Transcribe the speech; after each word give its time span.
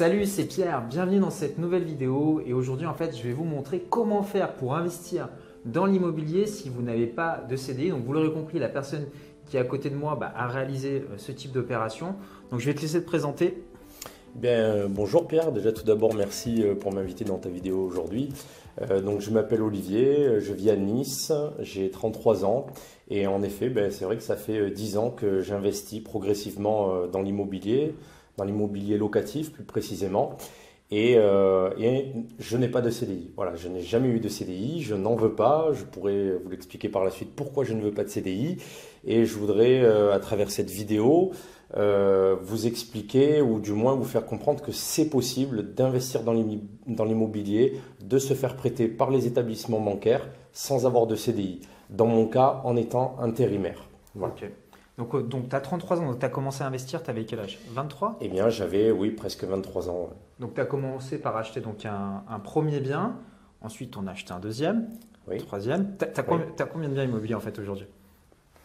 Salut, 0.00 0.24
c'est 0.24 0.46
Pierre, 0.46 0.82
bienvenue 0.88 1.18
dans 1.18 1.28
cette 1.28 1.58
nouvelle 1.58 1.84
vidéo 1.84 2.40
et 2.46 2.54
aujourd'hui 2.54 2.86
en 2.86 2.94
fait 2.94 3.14
je 3.14 3.22
vais 3.22 3.34
vous 3.34 3.44
montrer 3.44 3.80
comment 3.80 4.22
faire 4.22 4.54
pour 4.54 4.74
investir 4.74 5.28
dans 5.66 5.84
l'immobilier 5.84 6.46
si 6.46 6.70
vous 6.70 6.80
n'avez 6.80 7.06
pas 7.06 7.44
de 7.46 7.54
CDI. 7.54 7.90
Donc 7.90 8.06
vous 8.06 8.14
l'aurez 8.14 8.32
compris, 8.32 8.58
la 8.58 8.70
personne 8.70 9.04
qui 9.44 9.58
est 9.58 9.60
à 9.60 9.64
côté 9.64 9.90
de 9.90 9.96
moi 9.96 10.16
bah, 10.18 10.32
a 10.34 10.48
réalisé 10.48 11.02
euh, 11.02 11.18
ce 11.18 11.32
type 11.32 11.52
d'opération. 11.52 12.14
Donc 12.50 12.60
je 12.60 12.64
vais 12.64 12.72
te 12.72 12.80
laisser 12.80 13.02
te 13.02 13.06
présenter. 13.06 13.62
Bien, 14.34 14.52
euh, 14.52 14.88
bonjour 14.88 15.28
Pierre, 15.28 15.52
déjà 15.52 15.70
tout 15.70 15.84
d'abord 15.84 16.14
merci 16.14 16.62
euh, 16.62 16.74
pour 16.74 16.94
m'inviter 16.94 17.26
dans 17.26 17.36
ta 17.36 17.50
vidéo 17.50 17.84
aujourd'hui. 17.84 18.32
donc 19.04 19.20
je 19.20 19.30
m'appelle 19.30 19.60
Olivier, 19.60 20.40
je 20.40 20.54
vis 20.54 20.70
à 20.70 20.76
Nice, 20.76 21.30
j'ai 21.58 21.90
33 21.90 22.46
ans 22.46 22.68
et 23.10 23.26
en 23.26 23.42
effet 23.42 23.68
ben, 23.68 23.90
c'est 23.90 24.06
vrai 24.06 24.16
que 24.16 24.22
ça 24.22 24.36
fait 24.36 24.70
10 24.70 24.96
ans 24.96 25.10
que 25.10 25.42
j'investis 25.42 26.02
progressivement 26.02 27.06
dans 27.06 27.20
l'immobilier 27.20 27.94
dans 28.40 28.46
l'immobilier 28.46 28.96
locatif 28.96 29.52
plus 29.52 29.64
précisément. 29.64 30.38
Euh, 30.92 31.70
et, 31.78 32.12
je 32.38 32.56
n'ai 32.56 32.68
pas 32.68 32.80
de 32.80 32.90
CDI. 32.90 33.30
Voilà, 33.36 33.54
je 33.54 33.68
n'ai 33.68 33.82
jamais 33.82 34.08
eu 34.08 34.18
de 34.18 34.28
CDI, 34.28 34.82
je 34.82 34.94
n'en 34.94 35.14
veux 35.14 35.34
pas. 35.34 35.68
Je 35.72 35.84
pourrais 35.84 36.32
vous 36.42 36.48
l'expliquer 36.50 36.88
par 36.88 37.04
la 37.04 37.10
suite 37.10 37.30
pourquoi 37.36 37.64
je 37.64 37.74
ne 37.74 37.82
veux 37.82 37.92
pas 37.92 38.02
de 38.02 38.08
CDI. 38.08 38.56
Et 39.04 39.24
je 39.26 39.36
voudrais, 39.36 39.82
euh, 39.82 40.12
à 40.12 40.18
travers 40.18 40.50
cette 40.50 40.70
vidéo, 40.70 41.32
euh, 41.76 42.34
vous 42.42 42.66
expliquer 42.66 43.42
ou 43.42 43.60
du 43.60 43.72
moins 43.72 43.94
vous 43.94 44.04
faire 44.04 44.24
comprendre 44.24 44.62
que 44.62 44.72
c'est 44.72 45.08
possible 45.08 45.74
d'investir 45.74 46.22
dans 46.22 47.04
l'immobilier, 47.04 47.74
de 48.02 48.18
se 48.18 48.34
faire 48.34 48.56
prêter 48.56 48.88
par 48.88 49.10
les 49.10 49.26
établissements 49.26 49.80
bancaires 49.80 50.28
sans 50.52 50.86
avoir 50.86 51.06
de 51.06 51.14
CDI. 51.14 51.60
Dans 51.90 52.06
mon 52.06 52.26
cas, 52.26 52.62
en 52.64 52.74
étant 52.76 53.16
intérimaire. 53.20 53.88
Voilà. 54.14 54.34
Donc, 55.00 55.14
euh, 55.14 55.22
donc 55.22 55.48
tu 55.48 55.56
as 55.56 55.62
33 55.62 56.02
ans, 56.02 56.06
donc 56.10 56.18
tu 56.18 56.26
as 56.26 56.28
commencé 56.28 56.62
à 56.62 56.66
investir, 56.66 57.02
tu 57.02 57.08
avais 57.08 57.24
quel 57.24 57.40
âge? 57.40 57.58
23 57.70 58.18
Eh 58.20 58.28
bien, 58.28 58.50
j'avais, 58.50 58.90
oui, 58.90 59.10
presque 59.10 59.44
23 59.44 59.88
ans. 59.88 60.10
Donc, 60.38 60.52
tu 60.52 60.60
as 60.60 60.66
commencé 60.66 61.18
par 61.18 61.38
acheter 61.38 61.62
donc, 61.62 61.86
un, 61.86 62.38
premier 62.40 62.80
bien, 62.80 63.16
ensuite 63.62 63.96
on 63.96 64.06
a 64.06 64.10
acheté 64.10 64.32
un 64.34 64.40
deuxième, 64.40 64.90
un 65.26 65.38
troisième. 65.38 65.96
Tu 65.96 66.04
as, 66.04 66.22
combien 66.66 66.90
de 66.90 66.94
biens 66.94 67.04
immobiliers 67.04 67.34
en 67.34 67.40
fait 67.40 67.58
aujourd'hui? 67.58 67.86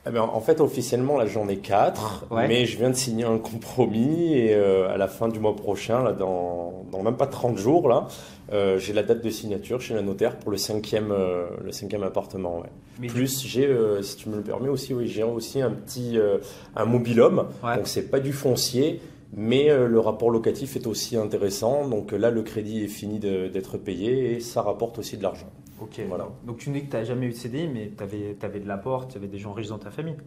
Eh 0.08 0.12
bien, 0.12 0.22
en 0.22 0.40
fait, 0.40 0.62
officiellement, 0.62 1.18
là, 1.18 1.26
j'en 1.26 1.48
ai 1.48 1.58
quatre, 1.58 2.26
mais 2.32 2.66
je 2.66 2.78
viens 2.78 2.92
de 2.92 2.96
signer 2.96 3.24
un 3.24 3.40
compromis 3.40 4.34
et 4.34 4.54
euh, 4.54 4.94
à 4.94 4.98
la 4.98 5.08
fin 5.08 5.28
du 5.28 5.40
mois 5.40 5.56
prochain, 5.56 6.04
là, 6.04 6.12
dans, 6.12 6.86
dans 6.92 7.02
même 7.02 7.18
pas 7.18 7.26
30 7.26 7.58
jours, 7.58 7.90
là, 7.90 8.08
euh, 8.54 8.78
j'ai 8.78 8.94
la 8.94 9.02
date 9.02 9.24
de 9.24 9.30
signature 9.32 9.82
chez 9.82 9.96
la 9.96 10.04
notaire 10.04 10.38
pour 10.38 10.52
le 10.52 10.58
cinquième, 10.58 11.12
euh, 11.12 11.48
le 11.64 11.72
cinquième 11.72 12.04
appartement. 12.04 12.60
Ouais. 12.60 13.08
Plus, 13.08 13.48
j'ai, 13.48 13.68
si 14.04 14.16
tu 14.18 14.30
me 14.30 14.36
le 14.36 14.44
permets 14.44 14.70
aussi, 14.70 14.94
oui, 14.94 15.08
j'ai 15.08 15.24
aussi 15.24 15.60
un 15.62 15.72
petit, 15.72 16.20
un 16.76 16.86
mobilhome, 16.86 17.48
ouais. 17.64 17.78
donc 17.78 17.88
c'est 17.88 18.12
pas 18.12 18.20
du 18.20 18.32
foncier, 18.32 19.02
mais 19.34 19.76
le 19.76 20.00
rapport 20.00 20.30
locatif 20.30 20.76
est 20.76 20.86
aussi 20.86 21.18
intéressant. 21.18 21.88
Donc 21.88 22.12
là, 22.12 22.30
le 22.30 22.44
crédit 22.44 22.84
est 22.84 22.90
fini 22.90 23.18
d'être 23.20 23.78
payé 23.78 24.36
et 24.36 24.40
ça 24.40 24.62
rapporte 24.62 25.00
aussi 25.00 25.18
de 25.18 25.24
l'argent. 25.24 25.50
Ok. 25.82 26.02
Voilà. 26.08 26.28
Donc 26.46 26.58
tu 26.58 26.70
dis 26.70 26.86
que 26.86 26.92
tu 26.92 26.96
n'as 26.96 27.04
jamais 27.04 27.28
eu 27.28 27.32
de 27.32 27.36
CDI, 27.36 27.68
mais 27.68 27.92
tu 27.96 28.04
avais, 28.04 28.38
avais, 28.42 28.60
de 28.60 28.68
l'apport, 28.68 29.08
tu 29.08 29.18
avais 29.18 29.28
des 29.28 29.38
gens 29.38 29.54
riches 29.54 29.68
dans 29.68 29.80
ta 29.80 29.92
famille 29.92 30.18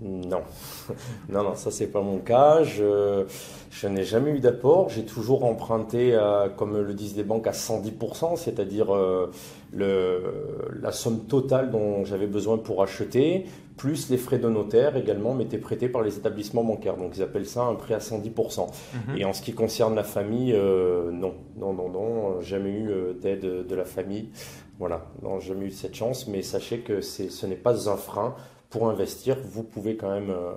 non, 0.00 0.42
non, 1.28 1.44
non, 1.44 1.54
ça 1.54 1.70
c'est 1.70 1.86
pas 1.86 2.02
mon 2.02 2.18
cas. 2.18 2.64
Je, 2.64 3.24
je 3.70 3.86
n'ai 3.86 4.02
jamais 4.02 4.32
eu 4.32 4.40
d'apport. 4.40 4.88
J'ai 4.88 5.04
toujours 5.04 5.44
emprunté, 5.44 6.18
comme 6.56 6.76
le 6.76 6.94
disent 6.94 7.16
les 7.16 7.22
banques, 7.22 7.46
à 7.46 7.52
110%, 7.52 8.36
c'est-à-dire 8.36 8.94
euh, 8.94 9.30
la 9.72 10.92
somme 10.92 11.20
totale 11.26 11.70
dont 11.70 12.04
j'avais 12.04 12.26
besoin 12.26 12.58
pour 12.58 12.82
acheter, 12.82 13.46
plus 13.76 14.10
les 14.10 14.18
frais 14.18 14.38
de 14.38 14.48
notaire 14.48 14.96
également 14.96 15.34
m'étaient 15.34 15.58
prêtés 15.58 15.88
par 15.88 16.02
les 16.02 16.16
établissements 16.16 16.64
bancaires. 16.64 16.96
Donc 16.96 17.16
ils 17.16 17.22
appellent 17.22 17.46
ça 17.46 17.64
un 17.64 17.74
prêt 17.74 17.94
à 17.94 17.98
110%. 17.98 18.66
Mhm. 19.08 19.16
Et 19.16 19.24
en 19.24 19.32
ce 19.32 19.42
qui 19.42 19.52
concerne 19.52 19.94
la 19.94 20.04
famille, 20.04 20.52
euh, 20.52 21.10
non, 21.10 21.34
non, 21.56 21.72
non, 21.72 21.88
non, 21.88 22.40
jamais 22.40 22.70
eu 22.70 22.90
euh, 22.90 23.14
d'aide 23.14 23.66
de 23.66 23.74
la 23.74 23.84
famille. 23.84 24.30
Voilà, 24.78 25.06
non, 25.22 25.40
jamais 25.40 25.66
eu 25.66 25.70
cette 25.70 25.94
chance. 25.94 26.28
Mais 26.28 26.42
sachez 26.42 26.80
que 26.80 27.00
ce 27.00 27.46
n'est 27.46 27.56
pas 27.56 27.88
un 27.88 27.96
frein 27.96 28.34
pour 28.70 28.88
investir, 28.88 29.36
vous 29.44 29.62
pouvez 29.62 29.96
quand 29.96 30.10
même. 30.10 30.30
Euh, 30.30 30.52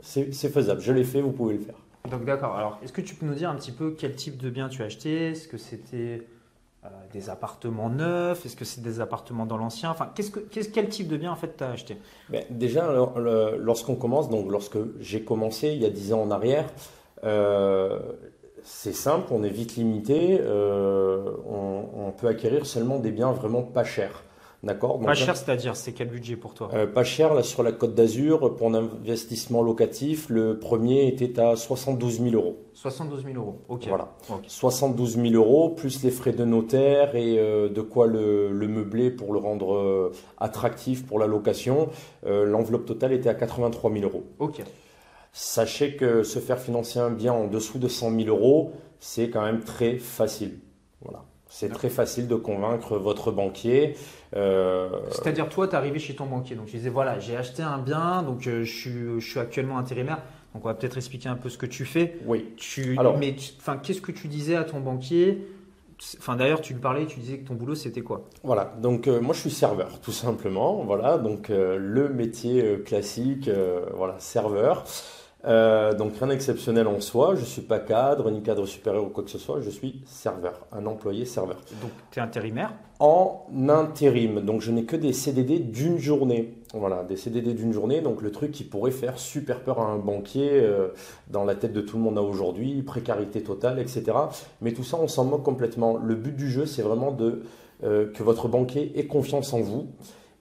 c'est 0.00 0.32
faisable. 0.32 0.80
Je 0.80 0.92
l'ai 0.92 1.04
fait, 1.04 1.20
vous 1.20 1.32
pouvez 1.32 1.54
le 1.54 1.60
faire. 1.60 1.74
Donc 2.10 2.24
d'accord. 2.24 2.56
Alors, 2.56 2.78
est-ce 2.82 2.92
que 2.92 3.00
tu 3.00 3.14
peux 3.14 3.26
nous 3.26 3.34
dire 3.34 3.50
un 3.50 3.56
petit 3.56 3.72
peu 3.72 3.94
quel 3.98 4.14
type 4.14 4.36
de 4.36 4.50
bien 4.50 4.68
tu 4.68 4.82
as 4.82 4.86
acheté? 4.86 5.30
Est-ce 5.30 5.48
que 5.48 5.58
c'était 5.58 6.22
des 7.12 7.30
appartements 7.30 7.88
neufs 7.88 8.44
Est-ce 8.44 8.56
que 8.56 8.64
c'est 8.64 8.82
des 8.82 9.00
appartements 9.00 9.46
dans 9.46 9.56
l'ancien? 9.56 9.90
Enfin, 9.90 10.10
qu'est-ce 10.14 10.30
que, 10.30 10.40
quel 10.40 10.88
type 10.88 11.08
de 11.08 11.16
bien 11.16 11.32
en 11.32 11.36
fait 11.36 11.60
as 11.62 11.70
acheté? 11.70 11.98
Ben, 12.28 12.44
Déjà, 12.50 12.92
lorsqu'on 13.58 13.94
commence, 13.94 14.28
donc 14.28 14.50
lorsque 14.50 14.78
j'ai 15.00 15.22
commencé 15.22 15.68
il 15.68 15.82
y 15.82 15.86
a 15.86 15.90
10 15.90 16.12
ans 16.12 16.22
en 16.22 16.30
arrière, 16.30 16.66
euh, 17.24 17.98
c'est 18.62 18.94
simple, 18.94 19.28
on 19.30 19.42
est 19.42 19.50
vite 19.50 19.76
limité, 19.76 20.40
on, 20.42 22.12
peut 22.16 22.28
acquérir 22.28 22.64
seulement 22.66 22.98
des 22.98 23.10
biens 23.10 23.32
vraiment 23.32 23.62
pas 23.62 23.84
chers. 23.84 24.24
D'accord 24.62 24.98
Pas 25.00 25.14
cher, 25.14 25.36
c'est-à-dire, 25.36 25.76
c'est 25.76 25.92
quel 25.92 26.08
budget 26.08 26.36
pour 26.36 26.54
toi? 26.54 26.70
Euh, 26.72 26.86
Pas 26.86 27.04
cher, 27.04 27.34
là, 27.34 27.42
sur 27.42 27.62
la 27.62 27.72
Côte 27.72 27.94
d'Azur, 27.94 28.56
pour 28.56 28.68
un 28.68 28.74
investissement 28.74 29.62
locatif, 29.62 30.28
le 30.28 30.58
premier 30.58 31.06
était 31.08 31.38
à 31.38 31.56
72 31.56 32.20
000 32.20 32.34
euros. 32.34 32.56
72 32.72 33.24
000 33.24 33.36
euros, 33.36 33.60
ok. 33.68 33.86
Voilà. 33.88 34.08
72 34.46 35.16
000 35.16 35.34
euros, 35.34 35.70
plus 35.70 36.02
les 36.02 36.10
frais 36.10 36.32
de 36.32 36.44
notaire 36.44 37.14
et 37.14 37.38
euh, 37.38 37.68
de 37.68 37.80
quoi 37.80 38.06
le, 38.06 38.50
meubler 38.52 39.10
pour 39.10 39.32
le 39.32 39.38
rendre 39.38 39.74
euh, 39.74 40.12
attractif 40.38 41.06
pour 41.06 41.18
la 41.18 41.26
location. 41.26 41.88
L'enveloppe 42.24 42.86
totale 42.86 43.12
était 43.12 43.28
à 43.28 43.34
83 43.34 43.92
000 43.92 44.04
euros. 44.04 44.24
Ok. 44.38 44.62
Sachez 45.32 45.96
que 45.96 46.22
se 46.22 46.38
faire 46.38 46.58
financer 46.58 46.98
un 46.98 47.10
bien 47.10 47.32
en 47.32 47.46
dessous 47.46 47.78
de 47.78 47.88
100 47.88 48.18
000 48.20 48.28
euros, 48.28 48.72
c'est 49.00 49.28
quand 49.28 49.42
même 49.42 49.60
très 49.60 49.98
facile. 49.98 50.60
Voilà. 51.02 51.24
C'est 51.58 51.70
très 51.70 51.88
facile 51.88 52.28
de 52.28 52.34
convaincre 52.34 52.98
votre 52.98 53.30
banquier. 53.30 53.96
Euh, 54.36 54.90
C'est-à-dire, 55.10 55.48
toi, 55.48 55.66
tu 55.66 55.72
es 55.72 55.76
arrivé 55.76 55.98
chez 55.98 56.14
ton 56.14 56.26
banquier. 56.26 56.54
Donc, 56.54 56.66
tu 56.66 56.76
disais, 56.76 56.90
voilà, 56.90 57.18
j'ai 57.18 57.34
acheté 57.34 57.62
un 57.62 57.78
bien, 57.78 58.22
donc 58.22 58.46
euh, 58.46 58.62
je, 58.62 59.18
suis, 59.20 59.40
actuellement 59.40 59.78
intérimaire. 59.78 60.18
Donc, 60.52 60.66
on 60.66 60.68
va 60.68 60.74
peut-être 60.74 60.98
expliquer 60.98 61.30
un 61.30 61.34
peu 61.36 61.48
ce 61.48 61.56
que 61.56 61.64
tu 61.64 61.86
fais. 61.86 62.18
Oui. 62.26 62.44
Tu, 62.58 62.94
Alors, 62.98 63.16
mais 63.16 63.34
enfin, 63.58 63.78
qu'est-ce 63.78 64.02
que 64.02 64.12
tu 64.12 64.28
disais 64.28 64.54
à 64.54 64.64
ton 64.64 64.80
banquier? 64.80 65.48
Enfin, 66.18 66.36
d'ailleurs, 66.36 66.60
tu 66.60 66.74
lui 66.74 66.80
parlais, 66.80 67.06
tu 67.06 67.20
disais 67.20 67.38
que 67.38 67.48
ton 67.48 67.54
boulot, 67.54 67.74
c'était 67.74 68.02
quoi? 68.02 68.28
Voilà, 68.42 68.74
donc 68.82 69.08
euh, 69.08 69.22
moi, 69.22 69.34
je 69.34 69.40
suis 69.40 69.50
serveur, 69.50 69.98
tout 70.02 70.12
simplement. 70.12 70.84
Voilà, 70.84 71.16
donc 71.16 71.48
le 71.48 72.10
métier 72.10 72.82
classique, 72.84 73.48
voilà, 73.94 74.16
serveur. 74.18 74.84
Euh, 75.46 75.94
donc 75.94 76.16
rien 76.18 76.28
d'exceptionnel 76.28 76.88
en 76.88 77.00
soi, 77.00 77.36
je 77.36 77.40
ne 77.40 77.46
suis 77.46 77.62
pas 77.62 77.78
cadre, 77.78 78.30
ni 78.30 78.42
cadre 78.42 78.66
supérieur 78.66 79.04
ou 79.04 79.08
quoi 79.08 79.22
que 79.22 79.30
ce 79.30 79.38
soit, 79.38 79.60
je 79.60 79.70
suis 79.70 80.02
serveur, 80.04 80.66
un 80.72 80.86
employé 80.86 81.24
serveur. 81.24 81.58
Donc 81.80 81.92
tu 82.10 82.18
es 82.18 82.22
intérimaire? 82.22 82.72
En 82.98 83.46
intérim, 83.68 84.40
donc 84.40 84.60
je 84.60 84.72
n'ai 84.72 84.84
que 84.84 84.96
des 84.96 85.12
CDD 85.12 85.60
d'une 85.60 85.98
journée. 85.98 86.54
Voilà, 86.74 87.04
des 87.04 87.16
CDD 87.16 87.54
d'une 87.54 87.72
journée, 87.72 88.00
donc 88.00 88.22
le 88.22 88.32
truc 88.32 88.50
qui 88.50 88.64
pourrait 88.64 88.90
faire 88.90 89.18
super 89.18 89.62
peur 89.62 89.80
à 89.80 89.86
un 89.86 89.98
banquier 89.98 90.50
euh, 90.52 90.88
dans 91.28 91.44
la 91.44 91.54
tête 91.54 91.72
de 91.72 91.80
tout 91.80 91.96
le 91.96 92.02
monde 92.02 92.18
à 92.18 92.22
aujourd'hui, 92.22 92.82
précarité 92.82 93.42
totale, 93.42 93.78
etc. 93.78 94.04
Mais 94.60 94.72
tout 94.72 94.82
ça, 94.82 94.98
on 95.00 95.06
s'en 95.06 95.24
moque 95.24 95.44
complètement. 95.44 95.96
Le 95.96 96.16
but 96.16 96.34
du 96.34 96.50
jeu, 96.50 96.66
c'est 96.66 96.82
vraiment 96.82 97.12
de, 97.12 97.42
euh, 97.84 98.10
que 98.12 98.24
votre 98.24 98.48
banquier 98.48 98.98
ait 98.98 99.06
confiance 99.06 99.52
en 99.52 99.60
vous 99.60 99.86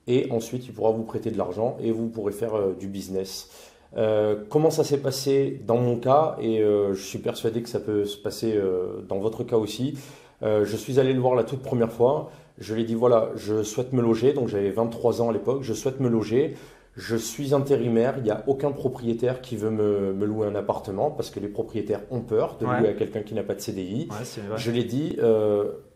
et 0.08 0.28
ensuite 0.32 0.66
il 0.68 0.74
pourra 0.74 0.92
vous 0.92 1.04
prêter 1.04 1.30
de 1.30 1.38
l'argent 1.38 1.78
et 1.80 1.92
vous 1.92 2.08
pourrez 2.08 2.32
faire 2.32 2.76
du 2.80 2.88
business. 2.88 3.50
Euh, 3.98 4.36
comment 4.50 4.70
ça 4.70 4.84
s'est 4.84 4.98
passé 4.98 5.62
dans 5.66 5.78
mon 5.78 5.98
cas 5.98 6.36
et 6.42 6.62
euh, 6.62 6.94
je 6.94 7.02
suis 7.02 7.20
persuadé 7.20 7.62
que 7.62 7.70
ça 7.70 7.80
peut 7.80 8.06
se 8.06 8.18
passer 8.18 8.54
euh, 8.56 9.02
dans 9.08 9.20
votre 9.20 9.44
cas 9.44 9.58
aussi. 9.58 9.98
je 10.42 10.76
suis 10.76 11.00
allé 11.00 11.14
le 11.14 11.20
voir 11.20 11.36
la 11.36 11.44
toute 11.44 11.62
première 11.62 11.92
fois. 11.92 12.30
Je 12.58 12.74
lui 12.74 12.82
ai 12.84 12.86
dit 12.86 12.96
voilà, 12.96 13.32
je 13.36 13.64
souhaite 13.64 13.94
me 13.94 14.02
loger. 14.02 14.34
Donc 14.34 14.48
j'avais 14.48 14.70
23 14.70 15.22
ans 15.22 15.30
à 15.30 15.34
l'époque. 15.34 15.64
Je 15.64 15.74
souhaite 15.74 16.00
me 16.00 16.10
loger. 16.10 16.56
Je 16.96 17.16
suis 17.16 17.54
intérimaire. 17.54 18.16
Il 18.18 18.24
n'y 18.24 18.32
a 18.32 18.44
aucun 18.48 18.72
propriétaire 18.72 19.42
qui 19.42 19.58
veut 19.58 19.72
me, 19.72 20.14
louer 20.26 20.48
un 20.48 20.56
appartement 20.56 21.12
parce 21.12 21.30
que 21.30 21.40
les 21.40 21.48
propriétaires 21.50 22.02
ont 22.12 22.22
peur 22.22 22.58
de 22.60 22.66
louer 22.66 22.90
à 22.90 22.94
quelqu'un 22.94 23.22
qui 23.22 23.34
n'a 23.34 23.44
pas 23.44 23.56
de 23.56 23.62
CDI. 23.62 24.08
je 24.56 24.72
lui 24.72 24.82
ai 24.82 24.84
dit 24.84 25.18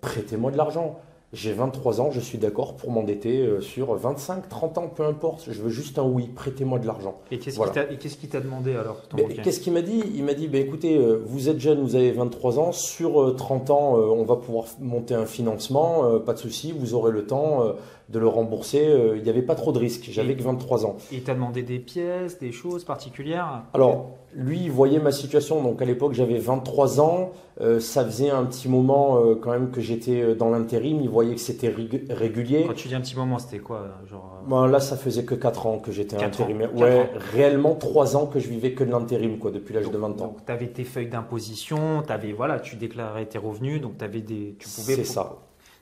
prêtez-moi 0.02 0.52
de 0.52 0.58
l'argent. 0.58 1.00
J'ai 1.32 1.54
23 1.54 2.02
ans, 2.02 2.10
je 2.10 2.20
suis 2.20 2.40
d'accord 2.40 2.76
pour 2.76 2.90
m'endetter 2.90 3.42
euh, 3.42 3.62
sur 3.62 3.94
25, 3.94 4.50
30 4.50 4.78
ans, 4.80 4.88
peu 4.88 5.06
importe. 5.06 5.48
Je 5.48 5.62
veux 5.62 5.70
juste 5.70 6.00
un 6.00 6.04
oui, 6.04 6.28
prêtez-moi 6.34 6.80
de 6.80 6.88
l'argent. 6.88 7.20
Et 7.30 7.38
qu'est-ce 7.38 8.18
qu'il 8.18 8.30
t'a 8.30 8.40
demandé 8.40 8.76
alors 8.76 9.04
Qu'est-ce 9.44 9.60
qu'il 9.60 9.74
m'a 9.74 9.84
dit? 9.84 10.02
Il 10.16 10.24
m'a 10.24 10.34
dit 10.34 10.48
bah, 10.48 10.58
écoutez, 10.58 10.98
euh, 10.98 11.22
vous 11.24 11.48
êtes 11.48 11.60
jeune, 11.60 11.84
vous 11.84 11.96
avez 11.96 12.12
23 12.12 12.58
ans, 12.58 12.72
sur 12.72 13.36
30 13.36 13.70
euh, 13.70 13.74
ans, 13.74 13.94
on 13.96 14.24
va 14.24 14.38
pouvoir 14.38 14.66
monter 14.80 15.14
un 15.14 15.28
financement, 15.28 16.20
pas 16.20 16.34
de 16.34 16.40
souci, 16.40 16.72
vous 16.72 16.96
aurez 16.96 17.12
le 17.12 17.26
temps 17.28 17.64
de 18.10 18.18
le 18.18 18.28
rembourser. 18.28 18.88
Il 19.16 19.22
n'y 19.22 19.30
avait 19.30 19.44
pas 19.44 19.56
trop 19.56 19.72
de 19.72 19.78
risques. 19.78 20.08
J'avais 20.10 20.36
que 20.36 20.42
23 20.42 20.88
ans. 20.88 20.98
Et 21.12 21.22
t'a 21.22 21.36
demandé 21.36 21.62
des 21.62 21.78
pièces, 21.78 22.40
des 22.40 22.52
choses 22.52 22.84
particulières? 22.84 23.66
Alors, 23.76 24.10
lui, 24.36 24.64
il 24.64 24.72
voyait 24.72 25.00
ma 25.00 25.12
situation. 25.12 25.62
Donc, 25.62 25.82
à 25.82 25.86
l'époque, 25.86 26.14
j'avais 26.14 26.38
23 26.38 27.02
ans. 27.02 27.32
Euh, 27.62 27.80
ça 27.80 28.06
faisait 28.06 28.30
un 28.30 28.46
petit 28.46 28.70
moment 28.70 29.18
euh, 29.18 29.36
quand 29.36 29.52
même 29.52 29.72
que 29.72 29.82
j'étais 29.82 30.36
dans 30.36 30.50
l'intérim. 30.50 31.00
Il 31.02 31.10
voyait 31.10 31.36
que 31.36 31.42
c'était 31.42 31.74
régulier. 32.10 32.66
Quand 32.68 32.74
tu 32.74 32.88
dis 32.88 32.96
un 32.96 33.02
petit 33.02 33.16
moment, 33.16 33.40
c'était 33.40 33.60
quoi 33.60 33.88
genre... 34.10 34.44
Ben, 34.48 34.68
là, 34.68 34.80
ça 34.80 34.98
faisait 34.98 35.26
que 35.26 35.36
4 35.36 35.66
ans 35.68 35.80
que 35.80 35.92
j'étais 35.92 36.24
intérimaire. 36.24 36.74
Ouais, 36.76 37.10
réellement 37.34 37.76
3 37.76 38.16
ans 38.16 38.26
que 38.28 38.40
je 38.40 38.48
vivais 38.48 38.74
que 38.74 38.84
de 38.84 38.92
l'intérim, 38.92 39.40
quoi, 39.40 39.52
depuis 39.52 39.74
l'âge 39.74 39.90
de 39.90 39.98
20 39.98 40.22
ans. 40.22 40.28
Donc, 40.28 40.46
tu 40.46 40.52
avais 40.52 40.68
tes 40.68 40.84
feuilles 40.84 41.10
d'imposition, 41.10 42.04
voilà, 42.36 42.60
tu 42.60 42.76
déclarais 42.76 43.26
tes 43.26 43.38
revenus, 43.38 43.82
donc 43.82 44.02
avais 44.02 44.22
des. 44.22 44.56
Tu 44.60 44.68
pouvais. 44.70 44.96
C'est 44.96 45.04
ça. 45.04 45.38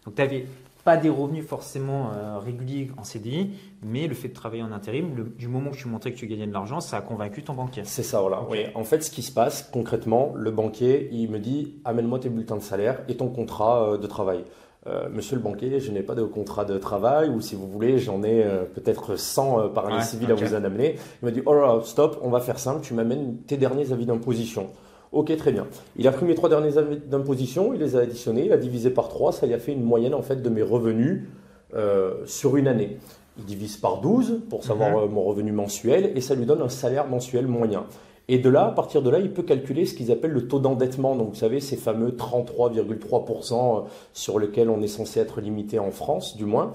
Donc, 0.05 0.15
tu 0.15 0.21
avais 0.21 0.45
pas 0.87 0.95
des 0.95 1.09
revenus 1.09 1.45
forcément 1.45 2.11
euh, 2.13 2.39
réguliers 2.39 2.91
en 2.97 3.03
CDI, 3.03 3.49
mais 3.83 4.07
le 4.07 4.15
fait 4.15 4.29
de 4.29 4.33
travailler 4.33 4.63
en 4.63 4.71
intérim, 4.71 5.33
du 5.37 5.49
moment 5.49 5.71
que 5.71 5.75
tu 5.75 5.89
montrais 5.89 6.13
que 6.13 6.17
tu 6.17 6.27
gagnais 6.27 6.47
de 6.47 6.53
l'argent, 6.53 6.79
ça 6.79 6.95
a 6.95 7.01
convaincu 7.01 7.43
ton 7.43 7.55
banquier. 7.55 7.81
C'est 7.83 8.03
ça, 8.03 8.21
voilà. 8.21 8.45
Oui. 8.49 8.59
En 8.73 8.85
fait, 8.85 9.03
ce 9.03 9.11
qui 9.11 9.21
se 9.21 9.33
passe 9.33 9.69
concrètement, 9.69 10.31
le 10.33 10.49
banquier, 10.49 11.09
il 11.11 11.29
me 11.29 11.39
dit 11.39 11.81
amène-moi 11.83 12.19
tes 12.19 12.29
bulletins 12.29 12.55
de 12.55 12.61
salaire 12.61 13.01
et 13.09 13.17
ton 13.17 13.27
contrat 13.27 13.83
euh, 13.83 13.97
de 13.97 14.07
travail. 14.07 14.45
Euh, 14.87 15.09
monsieur 15.11 15.35
le 15.35 15.41
banquier, 15.41 15.81
je 15.81 15.91
n'ai 15.91 16.03
pas 16.03 16.15
de 16.15 16.23
contrat 16.23 16.63
de 16.63 16.77
travail, 16.77 17.27
ou 17.27 17.41
si 17.41 17.55
vous 17.55 17.67
voulez, 17.67 17.97
j'en 17.97 18.23
ai 18.23 18.45
peut-être 18.73 19.17
100 19.17 19.71
par 19.71 19.87
année 19.87 20.01
civile 20.01 20.31
à 20.31 20.35
vous 20.35 20.55
en 20.55 20.63
amener. 20.63 20.95
Il 21.21 21.25
m'a 21.25 21.31
dit, 21.31 21.41
oh 21.45 21.53
là, 21.53 21.81
stop, 21.83 22.17
on 22.21 22.29
va 22.29 22.39
faire 22.39 22.59
simple, 22.59 22.79
tu 22.79 22.93
m'amènes 22.93 23.39
tes 23.45 23.57
derniers 23.57 23.91
avis 23.91 24.05
d'imposition. 24.05 24.69
Ok, 25.11 25.35
très 25.37 25.51
bien. 25.51 25.67
Il 25.95 26.07
a 26.07 26.11
pris 26.11 26.25
mes 26.25 26.35
trois 26.35 26.49
derniers 26.49 26.77
avis 26.77 26.97
d'imposition, 26.97 27.73
il 27.73 27.79
les 27.79 27.95
a 27.95 27.99
additionnés, 27.99 28.45
il 28.45 28.51
a 28.51 28.57
divisé 28.57 28.89
par 28.89 29.07
trois, 29.07 29.31
ça 29.31 29.47
y 29.47 29.53
a 29.53 29.59
fait 29.59 29.71
une 29.71 29.83
moyenne 29.83 30.13
en 30.13 30.21
fait 30.21 30.41
de 30.41 30.49
mes 30.49 30.61
revenus 30.61 31.23
euh, 31.75 32.25
sur 32.25 32.57
une 32.57 32.67
année. 32.67 32.97
Il 33.37 33.45
divise 33.45 33.77
par 33.77 34.01
12 34.01 34.41
pour 34.49 34.63
savoir 34.63 34.91
mhm. 34.91 34.97
euh, 34.97 35.07
mon 35.07 35.23
revenu 35.23 35.51
mensuel 35.51 36.11
et 36.15 36.21
ça 36.21 36.33
lui 36.33 36.45
donne 36.45 36.61
un 36.61 36.69
salaire 36.69 37.07
mensuel 37.07 37.45
moyen. 37.45 37.85
Et 38.29 38.39
de 38.39 38.49
là, 38.49 38.67
à 38.67 38.71
partir 38.71 39.01
de 39.01 39.09
là, 39.09 39.19
il 39.19 39.31
peut 39.31 39.43
calculer 39.43 39.85
ce 39.85 39.93
qu'ils 39.93 40.11
appellent 40.11 40.31
le 40.31 40.47
taux 40.47 40.59
d'endettement. 40.59 41.15
Donc, 41.15 41.29
vous 41.29 41.35
savez, 41.35 41.61
ces 41.61 41.77
fameux 41.77 42.11
33,3% 42.11 43.53
euh, 43.53 43.81
sur 44.11 44.39
lesquels 44.39 44.69
on 44.69 44.81
est 44.81 44.87
censé 44.87 45.19
être 45.19 45.39
limité 45.39 45.79
en 45.79 45.91
France, 45.91 46.35
du 46.35 46.45
moins. 46.45 46.73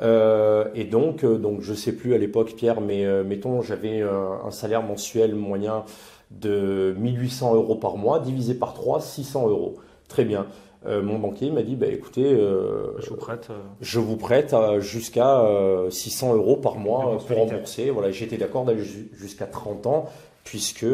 et 0.00 0.84
donc, 0.84 1.24
donc, 1.24 1.60
je 1.60 1.70
ne 1.72 1.76
sais 1.76 1.92
plus 1.92 2.14
à 2.14 2.18
l'époque, 2.18 2.54
Pierre, 2.56 2.80
mais 2.80 3.06
mettons, 3.22 3.62
j'avais 3.62 4.02
un 4.02 4.50
salaire 4.50 4.82
mensuel 4.82 5.34
moyen 5.34 5.84
de 6.40 6.94
1800 6.98 7.54
euros 7.54 7.76
par 7.76 7.96
mois, 7.96 8.20
divisé 8.20 8.54
par 8.54 8.74
3, 8.74 9.00
600 9.00 9.48
euros. 9.48 9.76
Très 10.08 10.24
bien. 10.24 10.46
Euh, 10.86 11.02
mon 11.02 11.18
banquier 11.18 11.50
m'a 11.50 11.62
dit, 11.62 11.76
bah, 11.76 11.86
écoutez, 11.86 12.34
euh, 12.34 13.00
je 13.00 13.08
vous 13.08 13.16
prête, 13.16 13.48
euh, 13.50 13.62
je 13.80 13.98
vous 13.98 14.16
prête 14.16 14.54
jusqu'à 14.80 15.42
600 15.88 16.34
euros 16.34 16.56
par 16.56 16.76
mois 16.76 17.18
pour 17.26 17.38
rembourser. 17.38 17.90
Voilà, 17.90 18.10
j'étais 18.10 18.36
d'accord 18.36 18.64
d'aller 18.64 18.84
jusqu'à 19.14 19.46
30 19.46 19.86
ans 19.86 20.06
puisque, 20.44 20.86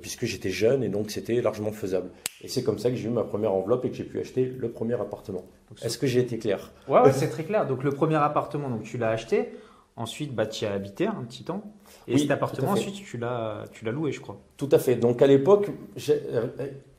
puisque 0.00 0.24
j'étais 0.24 0.50
jeune 0.50 0.82
et 0.82 0.88
donc 0.88 1.10
c'était 1.10 1.42
largement 1.42 1.72
faisable. 1.72 2.08
Et 2.42 2.48
c'est 2.48 2.62
comme 2.62 2.78
ça 2.78 2.90
que 2.90 2.96
j'ai 2.96 3.08
eu 3.08 3.12
ma 3.12 3.24
première 3.24 3.52
enveloppe 3.52 3.84
et 3.84 3.90
que 3.90 3.96
j'ai 3.96 4.04
pu 4.04 4.20
acheter 4.20 4.44
le 4.44 4.70
premier 4.70 4.94
appartement. 4.94 5.44
Est-ce 5.82 5.98
que 5.98 6.06
j'ai 6.06 6.20
été 6.20 6.38
clair? 6.38 6.72
Ouais, 6.88 7.12
c'est 7.12 7.28
très 7.28 7.44
clair. 7.44 7.66
Donc 7.66 7.82
le 7.82 7.90
premier 7.90 8.16
appartement, 8.16 8.70
donc 8.70 8.84
tu 8.84 8.98
l'as 8.98 9.10
acheté. 9.10 9.50
Ensuite, 9.98 10.34
bah, 10.34 10.44
tu 10.44 10.64
y 10.64 10.68
as 10.68 10.74
habité 10.74 11.06
un 11.06 11.24
petit 11.26 11.42
temps. 11.42 11.62
Et 12.06 12.18
cet 12.18 12.30
appartement, 12.30 12.72
ensuite, 12.72 12.96
tu 12.96 13.16
l'as, 13.16 13.64
tu 13.72 13.84
l'as 13.86 13.92
loué, 13.92 14.12
je 14.12 14.20
crois. 14.20 14.38
Tout 14.58 14.68
à 14.70 14.78
fait. 14.78 14.94
Donc 14.94 15.22
à 15.22 15.26
l'époque, 15.26 15.70
euh, 16.08 16.46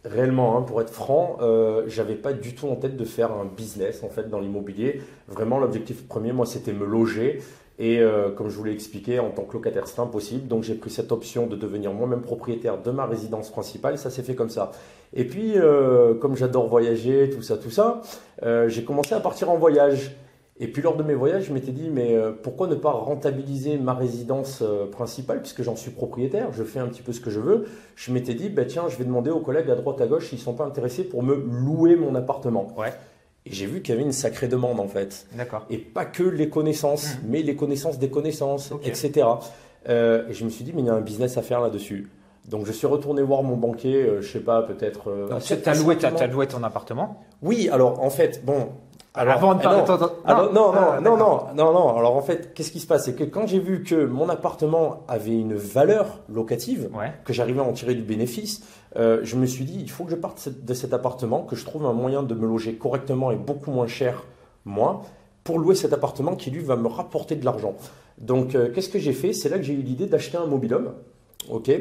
réellement, 0.04 0.58
hein, 0.58 0.64
pour 0.64 0.82
être 0.82 0.90
franc, 0.90 1.38
euh, 1.42 1.84
j'avais 1.88 2.16
pas 2.16 2.34
du 2.34 2.56
tout 2.56 2.68
en 2.68 2.76
tête 2.76 2.98
de 2.98 3.06
faire 3.06 3.32
un 3.32 3.46
business 3.46 4.04
en 4.04 4.10
fait 4.10 4.30
dans 4.30 4.40
l'immobilier. 4.40 5.02
Vraiment, 5.28 5.60
l'objectif 5.60 6.08
premier, 6.08 6.32
moi, 6.32 6.48
c'était 6.48 6.74
me 6.74 6.86
loger. 6.86 7.40
Et 7.80 8.00
euh, 8.00 8.32
comme 8.32 8.50
je 8.50 8.58
vous 8.58 8.64
l'ai 8.64 8.74
expliqué, 8.74 9.20
en 9.20 9.30
tant 9.30 9.44
que 9.44 9.54
locataire, 9.54 9.88
c'est 9.88 10.00
impossible. 10.00 10.48
Donc 10.48 10.64
j'ai 10.64 10.74
pris 10.74 10.90
cette 10.90 11.12
option 11.12 11.46
de 11.46 11.56
devenir 11.56 11.94
moi-même 11.94 12.22
propriétaire 12.22 12.82
de 12.82 12.90
ma 12.90 13.06
résidence 13.06 13.52
principale. 13.52 14.00
Ça 14.00 14.10
s'est 14.10 14.24
fait 14.24 14.34
comme 14.34 14.50
ça. 14.50 14.72
Et 15.14 15.24
puis, 15.24 15.54
euh, 15.56 16.16
comme 16.16 16.36
j'adore 16.36 16.68
voyager, 16.68 17.30
tout 17.30 17.44
ça, 17.44 17.58
tout 17.58 17.70
ça, 17.70 18.02
j'ai 18.68 18.84
commencé 18.84 19.14
à 19.14 19.20
partir 19.20 19.52
en 19.52 19.58
voyage. 19.58 20.16
Et 20.60 20.68
puis 20.68 20.82
lors 20.82 20.96
de 20.96 21.04
mes 21.04 21.14
voyages, 21.14 21.46
je 21.46 21.54
m'étais 21.54 21.72
dit, 21.72 21.90
mais 21.92 22.16
euh, 22.16 22.32
pourquoi 22.32 22.68
ne 22.68 22.74
pas 22.74 22.92
rentabiliser 22.92 23.78
ma 23.78 23.94
résidence 23.94 24.64
euh, 24.64 24.88
principale, 24.88 25.42
puisque 25.42 25.62
j'en 25.62 25.76
suis 25.76 25.92
propriétaire, 25.92 26.52
je 26.52 26.64
fais 26.64 26.80
un 26.80 26.88
petit 26.88 27.04
peu 27.04 27.14
ce 27.14 27.22
que 27.22 27.30
je 27.30 27.40
veux. 27.40 27.66
Je 27.96 28.12
m'étais 28.12 28.34
dit, 28.34 28.50
bah, 28.50 28.66
tiens, 28.66 28.86
je 28.90 28.98
vais 28.98 29.06
demander 29.06 29.30
aux 29.30 29.40
collègues 29.40 29.70
à 29.70 29.76
droite 29.76 30.02
à 30.02 30.08
gauche 30.08 30.30
s'ils 30.30 30.40
ne 30.40 30.44
sont 30.44 30.56
pas 30.56 30.66
intéressés 30.66 31.04
pour 31.04 31.22
me 31.22 31.36
louer 31.36 31.96
mon 31.96 32.16
appartement. 32.16 32.74
Ouais. 32.76 32.92
Et 33.46 33.54
j'ai 33.54 33.68
vu 33.68 33.82
qu'il 33.82 33.94
y 33.94 33.98
avait 33.98 34.06
une 34.06 34.14
sacrée 34.14 34.48
demande 34.48 34.80
en 34.80 34.88
fait. 34.88 35.28
D'accord. 35.38 35.66
Et 35.70 35.78
pas 35.78 36.06
que 36.06 36.24
les 36.24 36.50
connaissances, 36.50 37.16
mmh. 37.16 37.20
mais 37.30 37.44
les 37.44 37.56
connaissances 37.56 38.00
des 38.00 38.10
connaissances, 38.10 38.74
etc. 38.84 39.28
Euh, 39.88 40.28
et 40.28 40.34
je 40.34 40.44
me 40.44 40.50
suis 40.50 40.66
dit, 40.66 40.74
mais 40.74 40.82
il 40.82 40.88
y 40.88 40.90
a 40.90 40.96
un 40.96 41.02
business 41.02 41.38
à 41.38 41.44
faire 41.44 41.62
là-dessus. 41.62 42.10
Donc 42.50 42.66
je 42.66 42.72
suis 42.72 42.88
retourné 42.88 43.22
voir 43.22 43.44
mon 43.44 43.58
banquier, 43.58 44.06
je 44.18 44.22
je 44.22 44.32
sais 44.32 44.40
pas, 44.40 44.64
peut-être. 44.64 45.28
tu 45.40 45.70
as 45.70 46.28
loué 46.28 46.48
ton 46.48 46.64
appartement? 46.64 47.24
Oui, 47.42 47.70
alors 47.72 48.02
en 48.02 48.10
fait, 48.10 48.44
bon, 48.44 48.70
alors, 49.18 49.34
Avant 49.36 49.56
de 49.56 49.62
parler, 49.62 49.82
non, 50.28 50.54
non, 50.54 50.74
non, 50.74 51.02
non, 51.02 51.18
non, 51.18 51.40
non, 51.56 51.74
non, 51.74 51.98
Alors 51.98 52.16
en 52.16 52.22
fait, 52.22 52.54
qu'est-ce 52.54 52.72
qui 52.72 52.80
se 52.80 52.88
passe? 52.88 53.06
C'est 53.06 53.16
que 53.16 53.24
quand 53.24 53.48
j'ai 53.48 53.60
vu 53.60 53.84
que 53.84 54.06
mon 54.06 54.30
appartement 54.30 55.04
avait 55.08 55.38
une 55.38 55.56
valeur 55.56 56.20
locative, 56.30 56.90
que 57.26 57.34
j'arrivais 57.34 57.60
à 57.60 57.64
en 57.64 57.74
tirer 57.74 57.96
du 57.96 58.04
bénéfice, 58.04 58.62
euh, 58.96 59.20
je 59.24 59.36
me 59.36 59.46
suis 59.46 59.66
dit, 59.66 59.80
il 59.80 59.90
faut 59.90 60.04
que 60.04 60.12
je 60.12 60.16
parte 60.16 60.50
de 60.50 60.74
cet 60.74 60.94
appartement, 60.94 61.42
que 61.42 61.56
je 61.56 61.66
trouve 61.66 61.86
un 61.86 61.94
moyen 61.94 62.24
de 62.24 62.36
me 62.36 62.46
loger 62.48 62.76
correctement 62.76 63.32
et 63.32 63.36
beaucoup 63.36 63.72
moins 63.72 63.88
cher, 63.88 64.24
moi, 64.66 65.02
pour 65.44 65.60
louer 65.60 65.76
cet 65.76 65.94
appartement 65.94 66.36
qui 66.36 66.52
lui 66.52 66.62
va 66.62 66.76
me 66.76 66.88
rapporter 66.88 67.36
de 67.36 67.46
l'argent. 67.46 67.76
Donc, 68.20 68.54
euh, 68.54 68.72
qu'est-ce 68.72 68.90
que 68.90 69.00
j'ai 69.00 69.14
fait? 69.14 69.34
C'est 69.34 69.50
là 69.50 69.58
que 69.58 69.64
j'ai 69.64 69.74
eu 69.74 69.82
l'idée 69.82 70.06
d'acheter 70.06 70.38
un 70.38 70.46
mobilhome. 70.46 70.94
Ok, 71.50 71.72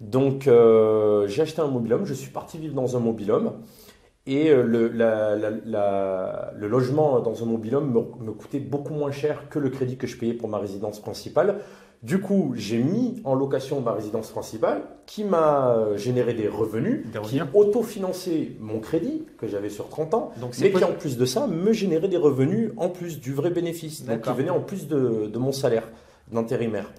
donc 0.00 0.48
euh, 0.48 1.28
j'ai 1.28 1.42
acheté 1.42 1.60
un 1.60 1.68
mobilhome, 1.68 2.04
je 2.04 2.14
suis 2.14 2.30
parti 2.30 2.58
vivre 2.58 2.74
dans 2.74 2.96
un 2.96 3.00
mobilhome. 3.00 3.52
Et 4.26 4.50
euh, 4.50 4.62
le, 4.62 4.88
le, 4.88 6.68
logement 6.68 7.18
dans 7.20 7.42
un 7.42 7.46
mobilhome 7.46 7.90
me, 7.90 8.24
me, 8.24 8.32
coûtait 8.32 8.60
beaucoup 8.60 8.94
moins 8.94 9.10
cher 9.10 9.48
que 9.48 9.58
le 9.58 9.68
crédit 9.68 9.96
que 9.96 10.06
je 10.06 10.16
payais 10.16 10.34
pour 10.34 10.48
ma 10.48 10.58
résidence 10.58 11.00
principale. 11.00 11.56
Du 12.04 12.20
coup, 12.20 12.52
j'ai 12.56 12.78
mis 12.78 13.20
en 13.24 13.34
location 13.34 13.80
ma 13.80 13.92
résidence 13.92 14.30
principale 14.30 14.82
qui 15.06 15.22
m'a 15.22 15.96
généré 15.96 16.34
des 16.34 16.48
revenus, 16.48 17.04
qui 17.22 17.40
autofinancé 17.54 18.56
mon 18.60 18.80
crédit 18.80 19.24
que 19.38 19.46
j'avais 19.46 19.70
sur 19.70 19.88
30 19.88 20.14
ans, 20.14 20.32
donc 20.40 20.52
mais 20.60 20.72
qui 20.72 20.82
en 20.82 20.92
plus 20.92 21.16
de 21.16 21.24
ça 21.24 21.46
me 21.46 21.72
générait 21.72 22.08
des 22.08 22.16
revenus 22.16 22.72
en 22.76 22.88
plus 22.88 23.20
du 23.20 23.32
vrai 23.32 23.50
bénéfice, 23.50 24.04
donc 24.04 24.22
qui 24.22 24.32
venait 24.32 24.50
en 24.50 24.60
plus 24.60 24.88
de, 24.88 25.28
de 25.32 25.38
mon 25.38 25.52
salaire 25.52 25.88
d'intérimaire. 26.32 26.92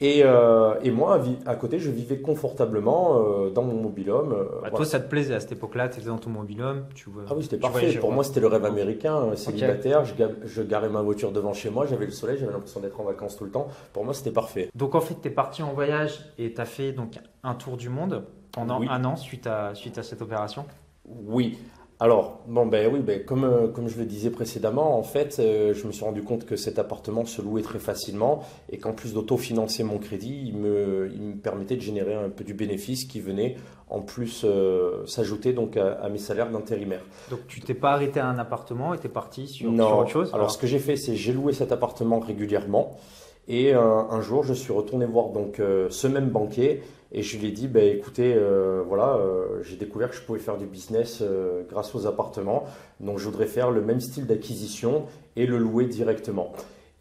Et, 0.00 0.22
euh, 0.24 0.74
et, 0.82 0.90
moi, 0.90 1.22
à 1.46 1.54
côté, 1.54 1.78
je 1.78 1.90
vivais 1.90 2.18
confortablement 2.18 3.16
euh, 3.16 3.50
dans 3.50 3.62
mon 3.62 3.80
mobilhome. 3.80 4.32
Euh, 4.32 4.60
bah, 4.62 4.70
Toi, 4.70 4.84
ça 4.84 4.98
te 4.98 5.08
plaisait 5.08 5.34
à 5.34 5.40
cette 5.40 5.52
époque-là 5.52 5.88
Tu 5.88 6.00
étais 6.00 6.08
dans 6.08 6.18
ton 6.18 6.30
mobilhome 6.30 6.86
tu 6.94 7.10
vois, 7.10 7.22
Ah 7.28 7.34
oui, 7.36 7.44
c'était 7.44 7.58
parfait. 7.58 7.92
Pour 7.98 8.10
moi, 8.10 8.24
c'était 8.24 8.40
le 8.40 8.48
rêve 8.48 8.64
américain, 8.64 9.36
célibataire. 9.36 10.04
Je, 10.04 10.14
je, 10.44 10.62
garais 10.62 10.88
ma 10.88 11.00
voiture 11.00 11.30
devant 11.30 11.52
chez 11.52 11.70
moi, 11.70 11.86
j'avais 11.86 12.06
le 12.06 12.10
soleil, 12.10 12.38
j'avais 12.38 12.52
l'impression 12.52 12.80
d'être 12.80 13.00
en 13.00 13.04
vacances 13.04 13.36
tout 13.36 13.44
le 13.44 13.50
temps. 13.50 13.68
Pour 13.92 14.04
moi, 14.04 14.14
c'était 14.14 14.32
parfait. 14.32 14.68
Donc, 14.74 14.96
en 14.96 15.00
fait, 15.00 15.14
tu 15.22 15.28
es 15.28 15.30
parti 15.30 15.62
en 15.62 15.72
voyage 15.72 16.32
et 16.38 16.52
tu 16.52 16.60
as 16.60 16.64
fait 16.64 16.92
donc, 16.92 17.18
un 17.44 17.54
tour 17.54 17.76
du 17.76 17.88
monde 17.88 18.24
pendant 18.50 18.80
un 18.82 19.04
an 19.04 19.16
suite 19.16 19.46
à, 19.46 19.74
suite 19.74 19.98
à 19.98 20.02
cette 20.02 20.22
opération? 20.22 20.66
Oui. 21.06 21.58
Alors, 22.04 22.40
bon, 22.46 22.66
ben 22.66 22.92
oui, 22.92 23.00
ben, 23.00 23.24
comme, 23.24 23.44
euh, 23.44 23.66
comme 23.66 23.88
je 23.88 23.98
le 23.98 24.04
disais 24.04 24.28
précédemment, 24.28 24.98
en 24.98 25.02
fait, 25.02 25.38
euh, 25.38 25.72
je 25.72 25.86
me 25.86 25.92
suis 25.92 26.04
rendu 26.04 26.22
compte 26.22 26.44
que 26.44 26.54
cet 26.54 26.78
appartement 26.78 27.24
se 27.24 27.40
louait 27.40 27.62
très 27.62 27.78
facilement 27.78 28.44
et 28.68 28.76
qu'en 28.76 28.92
plus 28.92 29.14
d'autofinancer 29.14 29.84
mon 29.84 29.96
crédit, 29.96 30.42
il 30.44 30.54
me, 30.54 31.10
il 31.14 31.22
me, 31.22 31.34
permettait 31.34 31.76
de 31.76 31.80
générer 31.80 32.12
un 32.12 32.28
peu 32.28 32.44
du 32.44 32.52
bénéfice 32.52 33.06
qui 33.06 33.20
venait 33.20 33.56
en 33.88 34.02
plus 34.02 34.42
euh, 34.44 35.06
s'ajouter 35.06 35.54
donc 35.54 35.78
à, 35.78 36.06
mes 36.10 36.18
salaires 36.18 36.50
d'intérimaire. 36.50 37.00
Donc, 37.30 37.40
tu 37.48 37.62
t'es 37.62 37.72
pas 37.72 37.92
arrêté 37.92 38.20
à 38.20 38.26
un 38.26 38.38
appartement 38.38 38.92
et 38.92 38.98
tu 38.98 39.06
es 39.06 39.10
parti 39.10 39.48
sur, 39.48 39.74
sur, 39.74 39.98
autre 39.98 40.10
chose? 40.10 40.28
Alors, 40.28 40.40
alors, 40.40 40.50
ce 40.50 40.58
que 40.58 40.66
j'ai 40.66 40.80
fait, 40.80 40.96
c'est 40.96 41.16
j'ai 41.16 41.32
loué 41.32 41.54
cet 41.54 41.72
appartement 41.72 42.18
régulièrement. 42.18 42.98
Et 43.46 43.74
un 43.74 44.20
jour, 44.22 44.42
je 44.42 44.54
suis 44.54 44.72
retourné 44.72 45.04
voir 45.04 45.28
donc 45.28 45.60
ce 45.90 46.06
même 46.06 46.30
banquier 46.30 46.82
et 47.14 47.22
je 47.22 47.38
lui 47.38 47.46
ai 47.46 47.50
dit, 47.52 47.68
bah, 47.68 47.80
écoutez, 47.80 48.34
euh, 48.34 48.82
voilà, 48.86 49.14
euh, 49.14 49.62
j'ai 49.62 49.76
découvert 49.76 50.10
que 50.10 50.16
je 50.16 50.22
pouvais 50.22 50.40
faire 50.40 50.56
du 50.56 50.66
business 50.66 51.20
euh, 51.22 51.62
grâce 51.70 51.94
aux 51.94 52.08
appartements. 52.08 52.64
Donc 52.98 53.18
je 53.18 53.24
voudrais 53.24 53.46
faire 53.46 53.70
le 53.70 53.80
même 53.80 54.00
style 54.00 54.26
d'acquisition 54.26 55.04
et 55.36 55.46
le 55.46 55.56
louer 55.56 55.86
directement. 55.86 56.52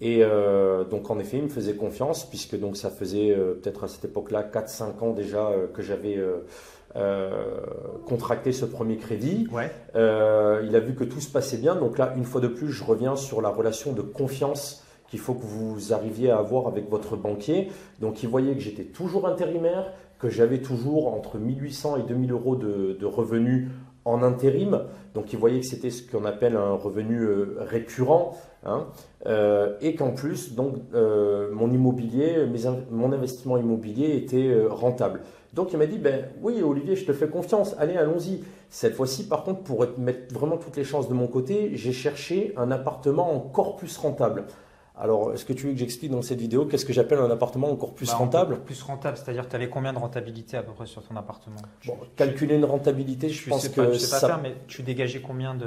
Et 0.02 0.22
donc 0.92 1.10
en 1.12 1.18
effet, 1.20 1.38
il 1.38 1.44
me 1.44 1.50
faisait 1.50 1.76
confiance 1.76 2.30
puisque 2.30 2.60
donc 2.60 2.76
ça 2.76 2.90
faisait 2.90 3.34
peut-être 3.34 3.86
à 3.86 3.88
cette 3.88 4.04
époque-là 4.04 4.44
4-5 4.44 5.00
ans 5.00 5.14
déjà 5.14 5.50
que 5.74 5.82
j'avais 5.82 6.20
contracté 8.06 8.52
ce 8.52 8.66
premier 8.66 8.98
crédit. 8.98 9.48
Ouais. 9.54 9.72
il 9.96 10.76
a 10.76 10.80
vu 10.82 10.94
que 10.94 11.06
tout 11.06 11.22
se 11.22 11.32
passait 11.32 11.56
bien. 11.56 11.76
Donc 11.76 11.98
là, 11.98 12.14
une 12.18 12.26
fois 12.26 12.42
de 12.42 12.50
plus, 12.50 12.70
je 12.70 12.84
reviens 12.84 13.16
sur 13.16 13.42
la 13.42 13.48
relation 13.48 13.94
de 13.94 14.02
confiance 14.02 14.83
qu'il 15.14 15.20
faut 15.20 15.36
que 15.36 15.46
vous 15.46 15.94
arriviez 15.94 16.32
à 16.32 16.40
avoir 16.40 16.66
avec 16.66 16.90
votre 16.90 17.16
banquier. 17.16 17.70
Donc 18.00 18.24
il 18.24 18.30
voyait 18.30 18.56
que 18.56 18.62
j'étais 18.62 18.86
toujours 18.86 19.28
intérimaire, 19.28 19.94
que 20.18 20.28
j'avais 20.28 20.60
toujours 20.60 21.14
entre 21.14 21.38
1800 21.38 21.98
et 21.98 22.02
2000 22.02 22.32
euros 22.32 22.56
de, 22.56 23.06
revenus 23.06 23.68
en 24.06 24.24
intérim, 24.24 24.82
donc 25.14 25.32
ils 25.32 25.38
voyaient 25.38 25.60
que 25.60 25.68
c'était 25.68 25.92
ce 25.92 26.02
qu'on 26.02 26.26
appelle 26.26 26.58
un 26.58 26.74
revenu 26.74 27.22
euh, 27.22 27.58
récurrent, 27.60 28.36
hein, 28.66 28.88
euh, 29.28 29.78
et 29.82 29.96
qu'en 29.96 30.12
plus, 30.12 30.56
donc, 30.56 30.78
euh, 30.96 31.52
mon 31.54 31.72
immobilier, 31.72 32.48
mon 32.90 33.14
investissement 33.14 33.58
immobilier 33.58 34.18
était 34.18 34.66
rentable. 34.68 35.22
Donc 35.54 35.74
il 35.74 35.78
m'a 35.78 35.86
dit, 35.86 36.00
ben 36.00 36.26
oui 36.42 36.64
Olivier, 36.64 36.96
je 36.96 37.06
te 37.06 37.14
fais 37.14 37.28
confiance, 37.28 37.76
allez, 37.78 37.96
allons-y. 37.96 38.44
Cette 38.72 38.96
fois-ci, 38.96 39.28
par 39.28 39.44
contre, 39.44 39.62
pour 39.62 39.86
mettre 40.00 40.34
vraiment 40.34 40.58
toutes 40.58 40.76
les 40.76 40.84
chances 40.84 41.08
de 41.08 41.14
mon 41.14 41.28
côté, 41.28 41.72
j'ai 41.76 41.94
cherché 41.94 42.54
un 42.58 42.72
appartement 42.72 43.32
encore 43.32 43.76
plus 43.76 43.96
rentable. 43.98 44.46
Alors, 44.96 45.34
est-ce 45.34 45.44
que 45.44 45.54
tu 45.54 45.66
veux 45.66 45.74
que 45.74 45.80
j'explique 45.80 46.12
dans 46.12 46.22
cette 46.22 46.40
vidéo 46.40 46.66
qu'est-ce 46.66 46.86
que 46.86 46.94
j'appelle 46.94 47.18
un 47.18 47.32
appartement 47.32 47.72
encore 47.72 47.94
plus 47.94 48.08
bah, 48.08 48.16
rentable 48.16 48.60
Plus 48.60 48.82
rentable, 48.84 49.18
c'est-à-dire 49.18 49.50
tu 49.50 49.56
avais 49.56 49.68
combien 49.68 49.92
de 49.92 49.98
rentabilité 49.98 50.56
à 50.56 50.62
peu 50.62 50.72
près 50.72 50.86
sur 50.86 51.02
ton 51.02 51.16
appartement? 51.16 51.58
Bon, 51.88 51.98
Calculer 52.16 52.56
une 52.56 52.66
rentabilité, 52.66 53.30
je, 53.30 53.50
pense 53.50 53.68
que 53.70 53.94
je 53.94 53.98
sais 53.98 54.12
pas 54.12 54.28
faire, 54.28 54.42
mais 54.42 54.56
tu 54.68 54.84
dégageais 54.84 55.22
combien 55.22 55.56
de 55.56 55.66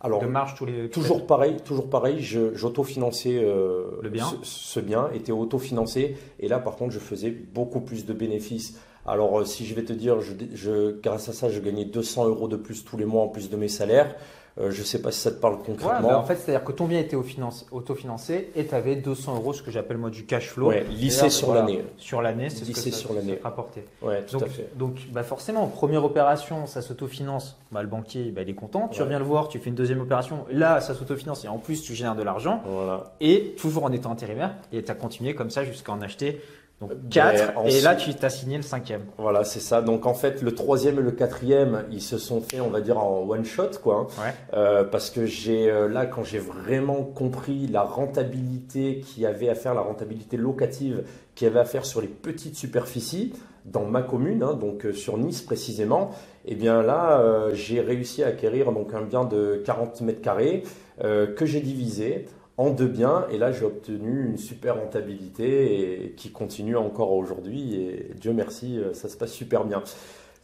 alors, 0.00 0.20
de 0.20 0.26
marge 0.26 0.54
tous 0.54 0.64
les 0.64 0.88
toujours 0.88 1.26
pareil, 1.26 1.56
toujours 1.64 1.90
pareil. 1.90 2.22
J'autofinançais 2.22 3.34
euh, 3.34 3.98
le 4.00 4.08
bien. 4.08 4.26
Ce, 4.42 4.78
bien 4.78 5.10
était 5.12 5.32
autofinancé 5.32 6.16
et 6.38 6.46
là 6.46 6.60
par 6.60 6.76
contre 6.76 6.92
je 6.92 7.00
faisais 7.00 7.30
beaucoup 7.30 7.80
plus 7.80 8.06
de 8.06 8.12
bénéfices. 8.12 8.78
Alors 9.06 9.40
euh, 9.40 9.44
si 9.44 9.66
je 9.66 9.74
vais 9.74 9.82
te 9.82 9.92
dire, 9.92 10.20
je, 10.20 11.00
grâce 11.00 11.28
à 11.28 11.32
ça 11.32 11.48
je 11.48 11.58
gagnais 11.58 11.84
200 11.84 12.28
euros 12.28 12.46
de 12.46 12.56
plus 12.56 12.84
tous 12.84 12.96
les 12.96 13.06
mois 13.06 13.22
en 13.22 13.28
plus 13.28 13.50
de 13.50 13.56
mes 13.56 13.68
salaires. 13.68 14.14
Euh, 14.60 14.70
je 14.70 14.80
ne 14.80 14.84
sais 14.84 15.00
pas 15.00 15.12
si 15.12 15.20
ça 15.20 15.30
te 15.30 15.40
parle 15.40 15.58
concrètement. 15.58 16.08
Bah, 16.08 16.18
en 16.18 16.24
fait, 16.24 16.36
c'est-à-dire 16.36 16.64
que 16.64 16.72
ton 16.72 16.86
bien 16.86 16.98
était 16.98 17.16
autofinancé 17.16 18.50
et 18.56 18.66
tu 18.66 18.74
avais 18.74 18.96
200 18.96 19.36
euros, 19.36 19.52
ce 19.52 19.62
que 19.62 19.70
j'appelle 19.70 19.98
moi 19.98 20.10
du 20.10 20.24
cash 20.24 20.48
flow. 20.48 20.68
Ouais, 20.68 20.84
lissé 20.90 21.30
sur 21.30 21.54
l'année. 21.54 21.84
Sur 21.96 22.22
l'année, 22.22 22.50
c'est 22.50 22.64
ce 22.64 22.70
que 22.70 22.78
ça, 22.78 22.90
sur 22.90 23.12
l'année. 23.12 23.38
rapporté. 23.42 23.84
Ouais, 24.02 24.22
tout 24.22 24.38
donc, 24.38 24.48
à 24.48 24.50
fait. 24.50 24.68
Donc, 24.76 24.96
bah 25.12 25.22
forcément, 25.22 25.66
première 25.66 26.04
opération, 26.04 26.66
ça 26.66 26.82
s'autofinance. 26.82 27.56
Bah, 27.70 27.82
le 27.82 27.88
banquier, 27.88 28.30
bah, 28.30 28.42
il 28.42 28.50
est 28.50 28.54
content. 28.54 28.88
Tu 28.88 29.02
reviens 29.02 29.18
le 29.18 29.24
voir, 29.24 29.48
tu 29.48 29.58
fais 29.58 29.68
une 29.68 29.76
deuxième 29.76 30.00
opération. 30.00 30.44
Là, 30.50 30.80
ça 30.80 30.94
s'autofinance 30.94 31.44
et 31.44 31.48
en 31.48 31.58
plus, 31.58 31.82
tu 31.82 31.94
génères 31.94 32.16
de 32.16 32.22
l'argent. 32.22 32.62
Voilà. 32.66 33.12
Et 33.20 33.54
toujours 33.58 33.84
en 33.84 33.92
étant 33.92 34.10
intérimaire. 34.10 34.54
Et 34.72 34.82
tu 34.82 34.90
as 34.90 34.94
continué 34.94 35.34
comme 35.34 35.50
ça 35.50 35.64
jusqu'à 35.64 35.92
en 35.92 36.00
acheter 36.00 36.40
donc 36.80 36.92
4, 37.10 37.54
ben, 37.54 37.66
et 37.66 37.80
là 37.80 37.96
tu 37.96 38.14
t'as 38.14 38.30
signé 38.30 38.56
le 38.56 38.62
cinquième. 38.62 39.02
Voilà, 39.18 39.42
c'est 39.42 39.58
ça. 39.58 39.82
Donc 39.82 40.06
en 40.06 40.14
fait, 40.14 40.42
le 40.42 40.54
troisième 40.54 41.00
et 41.00 41.02
le 41.02 41.10
quatrième, 41.10 41.84
ils 41.90 42.02
se 42.02 42.18
sont 42.18 42.40
fait, 42.40 42.60
on 42.60 42.70
va 42.70 42.80
dire, 42.80 42.98
en 42.98 43.28
one 43.28 43.44
shot, 43.44 43.70
quoi. 43.82 44.02
Ouais. 44.02 44.32
Euh, 44.54 44.84
parce 44.84 45.10
que 45.10 45.26
j'ai 45.26 45.68
euh, 45.68 45.88
là, 45.88 46.06
quand 46.06 46.22
j'ai 46.22 46.38
vraiment 46.38 47.02
compris 47.02 47.66
la 47.66 47.82
rentabilité 47.82 49.00
qu'il 49.00 49.24
y 49.24 49.26
avait 49.26 49.48
à 49.48 49.56
faire, 49.56 49.74
la 49.74 49.80
rentabilité 49.80 50.36
locative 50.36 51.02
qu'il 51.34 51.48
y 51.48 51.50
avait 51.50 51.60
à 51.60 51.64
faire 51.64 51.84
sur 51.84 52.00
les 52.00 52.08
petites 52.08 52.54
superficies 52.54 53.34
dans 53.64 53.84
ma 53.84 54.02
commune, 54.02 54.44
hein, 54.44 54.54
donc 54.54 54.86
euh, 54.86 54.92
sur 54.92 55.18
Nice 55.18 55.42
précisément, 55.42 56.10
et 56.46 56.52
eh 56.52 56.54
bien 56.54 56.82
là, 56.82 57.50
j'ai 57.52 57.80
réussi 57.80 58.22
à 58.22 58.28
acquérir 58.28 58.72
donc 58.72 58.94
un 58.94 59.02
bien 59.02 59.24
de 59.24 59.60
40 59.66 60.00
mètres 60.00 60.22
carrés 60.22 60.62
que 60.98 61.44
j'ai 61.44 61.60
divisé 61.60 62.24
en 62.58 62.70
deux 62.70 62.88
biens. 62.88 63.26
Et 63.30 63.38
là, 63.38 63.52
j'ai 63.52 63.64
obtenu 63.64 64.26
une 64.26 64.36
super 64.36 64.76
rentabilité 64.76 66.04
et 66.04 66.10
qui 66.12 66.30
continue 66.30 66.76
encore 66.76 67.12
aujourd'hui. 67.12 67.76
Et 67.76 68.10
Dieu 68.20 68.32
merci, 68.34 68.78
euh, 68.78 68.92
ça 68.92 69.08
se 69.08 69.16
passe 69.16 69.32
super 69.32 69.64
bien. 69.64 69.82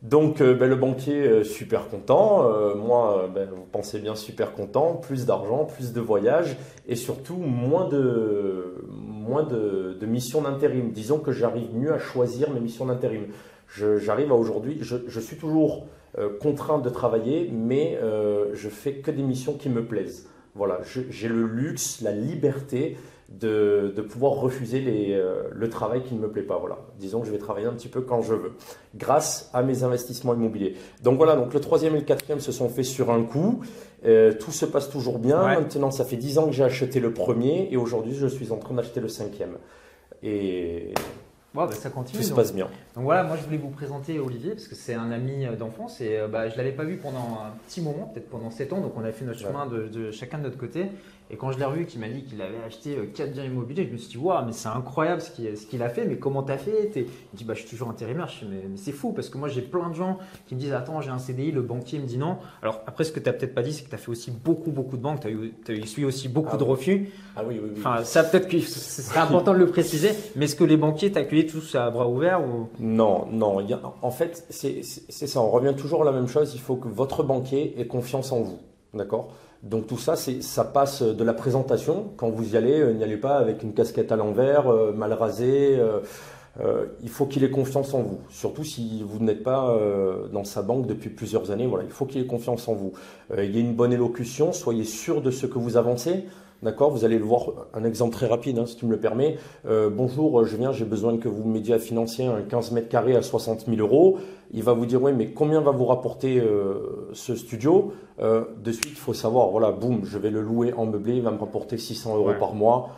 Donc, 0.03 0.41
euh, 0.41 0.55
ben, 0.55 0.69
le 0.69 0.77
banquier, 0.77 1.27
euh, 1.27 1.45
super 1.45 1.89
content. 1.89 2.49
moi, 2.77 3.29
ben, 3.35 3.49
vous 3.51 3.67
pensez 3.71 3.99
bien, 3.99 4.15
super 4.15 4.55
content. 4.55 4.95
Plus 4.95 5.27
d'argent, 5.27 5.65
plus 5.65 5.93
de 5.93 6.01
voyages 6.01 6.57
et 6.87 6.95
surtout 6.95 7.37
moins 7.37 7.89
de, 7.89 8.85
moins 8.93 9.43
de, 9.43 10.07
missions 10.07 10.43
d'intérim. 10.43 10.93
Disons 10.93 11.19
que 11.19 11.33
j'arrive 11.33 11.75
mieux 11.75 11.93
à 11.93 11.99
choisir 11.99 12.51
mes 12.51 12.61
missions 12.61 12.87
d'intérim. 12.87 13.27
J'arrive 13.67 14.31
à 14.31 14.37
aujourd'hui, 14.37 14.79
je, 14.83 14.97
je, 15.09 15.21
suis 15.21 15.37
toujours 15.37 15.87
contraint 16.41 16.79
de 16.79 16.91
travailler, 16.91 17.51
mais 17.51 17.99
je 18.53 18.69
fais 18.69 18.97
que 18.97 19.11
des 19.11 19.23
missions 19.23 19.55
qui 19.55 19.69
me 19.71 19.85
plaisent. 19.85 20.29
Voilà, 20.55 20.81
j'ai 21.11 21.29
le 21.29 21.47
luxe, 21.47 22.01
la 22.01 22.13
liberté 22.13 22.97
de, 23.29 23.93
pouvoir 24.09 24.35
refuser 24.35 24.81
les, 24.81 25.13
euh, 25.13 25.49
le 25.51 25.69
travail 25.69 26.03
qui 26.03 26.15
ne 26.15 26.21
me 26.21 26.29
plaît 26.29 26.43
pas. 26.43 26.59
Voilà, 26.59 26.79
disons 26.99 27.21
que 27.21 27.27
je 27.27 27.33
vais 27.33 27.39
travailler 27.39 27.67
un 27.67 27.73
petit 27.73 27.89
peu 27.89 28.03
quand 28.03 28.23
je 28.23 28.35
veux, 28.35 28.53
grâce 28.95 29.51
à 29.53 29.63
mes 29.63 29.83
investissements 29.83 30.35
immobiliers. 30.35 30.77
Donc 31.03 31.17
voilà, 31.17 31.35
donc 31.35 31.53
le 31.53 31.61
troisième 31.61 31.95
et 31.97 31.99
le 31.99 32.05
quatrième 32.05 32.41
se 32.41 32.53
sont 32.53 32.69
faits 32.69 32.85
sur 32.85 33.11
un 33.11 33.25
coup. 33.25 33.63
Euh, 34.05 34.33
tout 34.33 34.53
se 34.53 34.67
passe 34.67 34.91
toujours 34.91 35.19
bien. 35.19 35.43
Maintenant, 35.43 35.91
ça 35.91 36.05
fait 36.05 36.17
dix 36.17 36.39
ans 36.39 36.47
que 36.47 36.53
j'ai 36.53 36.65
acheté 36.65 37.01
le 37.01 37.13
premier 37.13 37.69
et 37.73 37.77
aujourd'hui, 37.77 38.15
je 38.15 38.27
suis 38.27 38.53
en 38.53 38.59
train 38.59 38.75
d'acheter 38.75 39.01
le 39.01 39.09
cinquième. 39.09 39.57
Et 40.23 40.95
bah, 41.55 41.71
ça 41.73 41.91
continue. 41.91 42.21
Tout 42.21 42.29
se 42.29 42.35
passe 42.35 42.55
bien. 42.55 42.69
Donc 42.95 43.05
voilà, 43.05 43.23
moi 43.23 43.37
je 43.37 43.45
voulais 43.45 43.59
vous 43.59 43.71
présenter 43.71 44.19
Olivier 44.19 44.53
parce 44.53 44.69
que 44.69 44.75
c'est 44.75 44.95
un 44.95 45.11
ami 45.11 45.47
euh, 45.47 45.57
d'enfance 45.57 46.01
et 46.01 46.19
bah, 46.31 46.49
je 46.49 46.55
ne 46.55 46.59
l'avais 46.59 46.73
pas 46.73 46.85
vu 46.85 46.97
pendant 46.97 47.41
un 47.45 47.53
petit 47.67 47.81
moment, 47.81 48.11
peut-être 48.13 48.29
pendant 48.29 48.51
7 48.51 48.73
ans. 48.73 48.81
Donc 48.81 48.95
on 48.97 49.05
a 49.05 49.13
fait 49.13 49.25
notre 49.25 49.41
chemin 49.41 49.67
de, 49.67 49.89
de, 49.89 50.11
chacun 50.11 50.39
de 50.39 50.45
notre 50.45 50.59
côté. 50.59 50.87
Et 51.31 51.37
quand 51.37 51.51
je 51.53 51.59
l'ai 51.59 51.65
revu, 51.65 51.87
qui 51.87 51.99
m'a 51.99 52.09
dit 52.09 52.23
qu'il 52.23 52.41
avait 52.43 52.63
acheté 52.67 52.97
4 53.15 53.29
euh, 53.29 53.33
biens 53.33 53.45
immobiliers, 53.45 53.87
je 53.87 53.93
me 53.93 53.97
suis 53.97 54.11
dit, 54.11 54.19
waouh, 54.19 54.45
mais 54.45 54.53
c'est 54.53 54.69
incroyable 54.69 55.23
ce 55.23 55.31
qu'il 55.67 55.83
a 55.83 55.89
fait, 55.89 56.05
mais 56.05 56.17
comment 56.17 56.43
t'as 56.43 56.59
fait? 56.59 56.93
Il 56.95 57.03
me 57.03 57.09
dit, 57.37 57.45
bah, 57.45 57.55
je 57.55 57.61
suis 57.61 57.71
toujours 57.71 57.89
intérimaire. 57.89 58.29
Je 58.29 58.45
dis, 58.45 58.51
mais, 58.51 58.77
c'est 58.77 58.93
fou, 58.93 59.13
parce 59.13 59.31
que 59.31 59.39
moi 59.39 59.49
j'ai 59.49 59.63
plein 59.63 59.89
de 59.89 59.95
gens 59.95 60.19
qui 60.47 60.55
me 60.55 60.61
disent, 60.61 60.75
attends, 60.75 61.01
j'ai 61.01 61.11
un 61.11 61.19
CDI, 61.19 61.51
le 61.51 61.63
banquier 61.63 61.99
me 61.99 62.07
dit 62.07 62.19
non. 62.19 62.37
Alors 62.61 62.83
après, 62.87 63.05
ce 63.05 63.13
que 63.13 63.21
tu 63.21 63.27
n'as 63.27 63.33
peut-être 63.33 63.55
pas 63.55 63.63
dit, 63.63 63.73
c'est 63.73 63.85
que 63.85 63.89
tu 63.89 63.95
as 63.95 63.99
fait 63.99 64.11
aussi 64.11 64.31
beaucoup, 64.31 64.71
beaucoup 64.71 64.99
de 64.99 65.03
banques, 65.03 65.21
tu 65.21 65.29
as, 65.29 65.75
eu, 65.75 66.05
aussi 66.05 66.29
beaucoup 66.29 66.51
ah 66.53 66.59
de 66.59 66.65
refus. 66.65 67.11
Ah 67.37 67.43
oui, 67.47 67.59
oui, 67.63 67.71
oui. 67.73 67.79
Enfin, 67.79 68.05
ça 68.05 68.23
peut-être 68.23 68.49
que 68.49 68.61
ce 68.61 69.03
serait 69.03 69.21
important 69.21 69.55
de 69.55 69.59
le 69.59 69.67
préciser, 69.67 70.11
mais 70.37 70.45
est-ce 70.45 70.57
que 70.57 70.65
les 70.65 70.77
banquiers 70.77 71.11
t'accueillaient 71.11 71.47
tous 71.47 71.75
à 71.75 71.91
bras 71.91 72.09
ouverts 72.09 72.43
ou... 72.43 72.69
Non, 72.79 73.27
non. 73.31 73.65
en 74.03 74.11
fait, 74.11 74.45
c'est 74.51 74.83
ça, 74.83 75.41
on 75.41 75.51
revient 75.51 75.75
toujours 75.77 76.03
à 76.03 76.05
la 76.05 76.13
même 76.13 76.29
chose, 76.29 76.55
il 76.55 76.61
faut 76.61 76.77
que 76.77 76.89
votre 76.89 77.23
banquier 77.23 77.81
ait 77.81 77.87
confiance 77.87 78.31
en 78.31 78.43
vous. 78.43 78.59
D'accord? 78.93 79.33
Donc 79.65 79.87
tout 79.87 79.97
ça, 79.97 80.15
ça 80.15 80.65
passe 80.65 81.03
de 81.03 81.25
la 81.25 81.33
présentation. 81.33 82.13
Quand 82.19 82.29
vous 82.29 82.53
y 82.53 82.57
allez, 82.57 82.81
euh, 82.81 82.93
n'y 82.93 83.03
allez 83.03 83.17
pas 83.17 83.37
avec 83.39 83.63
une 83.63 83.73
casquette 83.73 84.13
à 84.13 84.17
l'envers, 84.17 84.69
euh, 84.69 84.93
mal 84.93 85.15
rasée. 85.15 85.79
Euh, 86.61 86.87
il 87.03 87.09
faut 87.09 87.25
qu'il 87.25 87.45
ait 87.45 87.51
confiance 87.51 87.95
en 87.95 88.03
vous. 88.03 88.21
Surtout 88.29 88.63
si 88.63 89.03
vous 89.03 89.25
n'êtes 89.25 89.43
pas 89.43 89.77
dans 90.33 90.45
sa 90.45 90.63
banque 90.63 90.87
depuis 90.87 91.11
plusieurs 91.11 91.51
années. 91.51 91.67
Voilà, 91.67 91.85
il 91.85 91.91
faut 91.91 92.07
qu'il 92.07 92.21
ait 92.21 92.27
confiance 92.27 92.69
en 92.69 92.75
vous. 92.75 92.93
il 93.37 93.53
y 93.53 93.57
a 93.57 93.61
une 93.61 93.75
bonne 93.75 93.93
élocution. 93.93 94.53
Soyez 94.53 94.85
sûr 94.85 95.21
de 95.21 95.33
ce 95.33 95.47
que 95.47 95.59
vous 95.59 95.77
avancez. 95.77 96.27
D'accord 96.65 96.91
Vous 96.91 97.05
allez 97.05 97.19
le 97.19 97.25
voir, 97.25 97.51
un 97.75 97.85
exemple 97.85 98.15
très 98.15 98.27
rapide, 98.27 98.59
hein, 98.59 98.65
si 98.65 98.77
tu 98.77 98.87
me 98.87 98.93
le 98.93 98.99
permets. 98.99 99.37
Euh, 99.67 99.91
bonjour, 99.91 100.47
je 100.47 100.57
viens, 100.57 100.73
j'ai 100.73 100.87
besoin 100.87 101.19
que 101.19 101.29
vous 101.29 101.47
m'aidiez 101.47 101.75
à 101.75 101.79
financer 101.79 102.25
un 102.25 102.41
15 102.41 102.71
mètres 102.71 102.89
carrés 102.89 103.15
à 103.15 103.21
60 103.21 103.67
000 103.67 103.77
euros. 103.81 104.17
Il 104.51 104.63
va 104.63 104.73
vous 104.73 104.87
dire, 104.87 105.03
oui, 105.03 105.13
mais 105.13 105.27
combien 105.27 105.61
va 105.61 105.73
vous 105.73 105.85
rapporter 105.85 106.41
euh, 106.41 107.11
ce 107.13 107.35
studio? 107.35 107.93
Euh, 108.19 108.45
De 108.63 108.73
suite, 108.73 108.93
il 108.93 108.97
faut 108.97 109.13
savoir, 109.13 109.49
voilà, 109.49 109.73
boum, 109.73 110.07
je 110.07 110.17
vais 110.17 110.31
le 110.31 110.41
louer 110.41 110.73
en 110.73 110.87
meublé, 110.87 111.17
il 111.17 111.23
va 111.23 111.33
me 111.33 111.39
rapporter 111.39 111.77
600 111.77 112.17
euros 112.17 112.33
par 112.41 112.55
mois. 112.55 112.93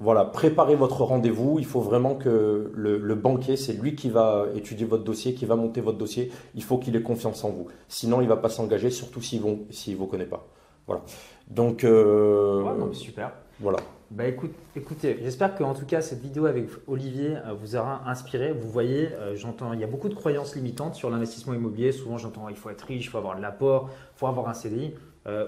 voilà. 0.00 0.24
préparez 0.24 0.74
votre 0.74 1.02
rendez-vous. 1.02 1.58
Il 1.58 1.66
faut 1.66 1.80
vraiment 1.80 2.14
que 2.14 2.72
le, 2.74 3.14
banquier, 3.14 3.56
c'est 3.56 3.74
lui 3.74 3.94
qui 3.94 4.08
va 4.08 4.46
étudier 4.54 4.86
votre 4.86 5.04
dossier, 5.04 5.34
qui 5.34 5.44
va 5.44 5.56
monter 5.56 5.82
votre 5.82 5.98
dossier. 5.98 6.32
Il 6.54 6.62
faut 6.62 6.78
qu'il 6.78 6.96
ait 6.96 7.02
confiance 7.02 7.44
en 7.44 7.50
vous. 7.50 7.66
Sinon, 7.88 8.22
il 8.22 8.24
ne 8.24 8.30
va 8.30 8.38
pas 8.38 8.48
s'engager, 8.48 8.88
surtout 8.88 9.20
s'il 9.20 9.42
ne 9.42 9.96
vous 9.96 10.06
connaît 10.06 10.24
pas. 10.24 10.46
Voilà. 10.86 11.02
Donc, 11.48 11.84
euh, 11.84 12.92
super. 12.92 13.32
Voilà. 13.60 13.78
Bah 14.10 14.26
écoute, 14.26 14.52
écoutez, 14.76 15.18
j'espère 15.22 15.54
que 15.54 15.64
en 15.64 15.72
tout 15.72 15.86
cas 15.86 16.02
cette 16.02 16.20
vidéo 16.20 16.44
avec 16.44 16.66
Olivier 16.86 17.36
euh, 17.46 17.54
vous 17.54 17.76
aura 17.76 18.02
inspiré. 18.06 18.52
Vous 18.52 18.68
voyez, 18.68 19.08
euh, 19.12 19.34
j'entends, 19.36 19.72
il 19.72 19.80
y 19.80 19.84
a 19.84 19.86
beaucoup 19.86 20.10
de 20.10 20.14
croyances 20.14 20.54
limitantes 20.54 20.96
sur 20.96 21.08
l'investissement 21.08 21.54
immobilier. 21.54 21.92
Souvent, 21.92 22.18
j'entends, 22.18 22.50
il 22.50 22.56
faut 22.56 22.68
être 22.68 22.82
riche, 22.82 23.06
il 23.06 23.08
faut 23.08 23.16
avoir 23.16 23.36
de 23.36 23.40
l'apport, 23.40 23.88
il 23.90 24.18
faut 24.18 24.26
avoir 24.26 24.48
un 24.48 24.54
CDI. 24.54 24.94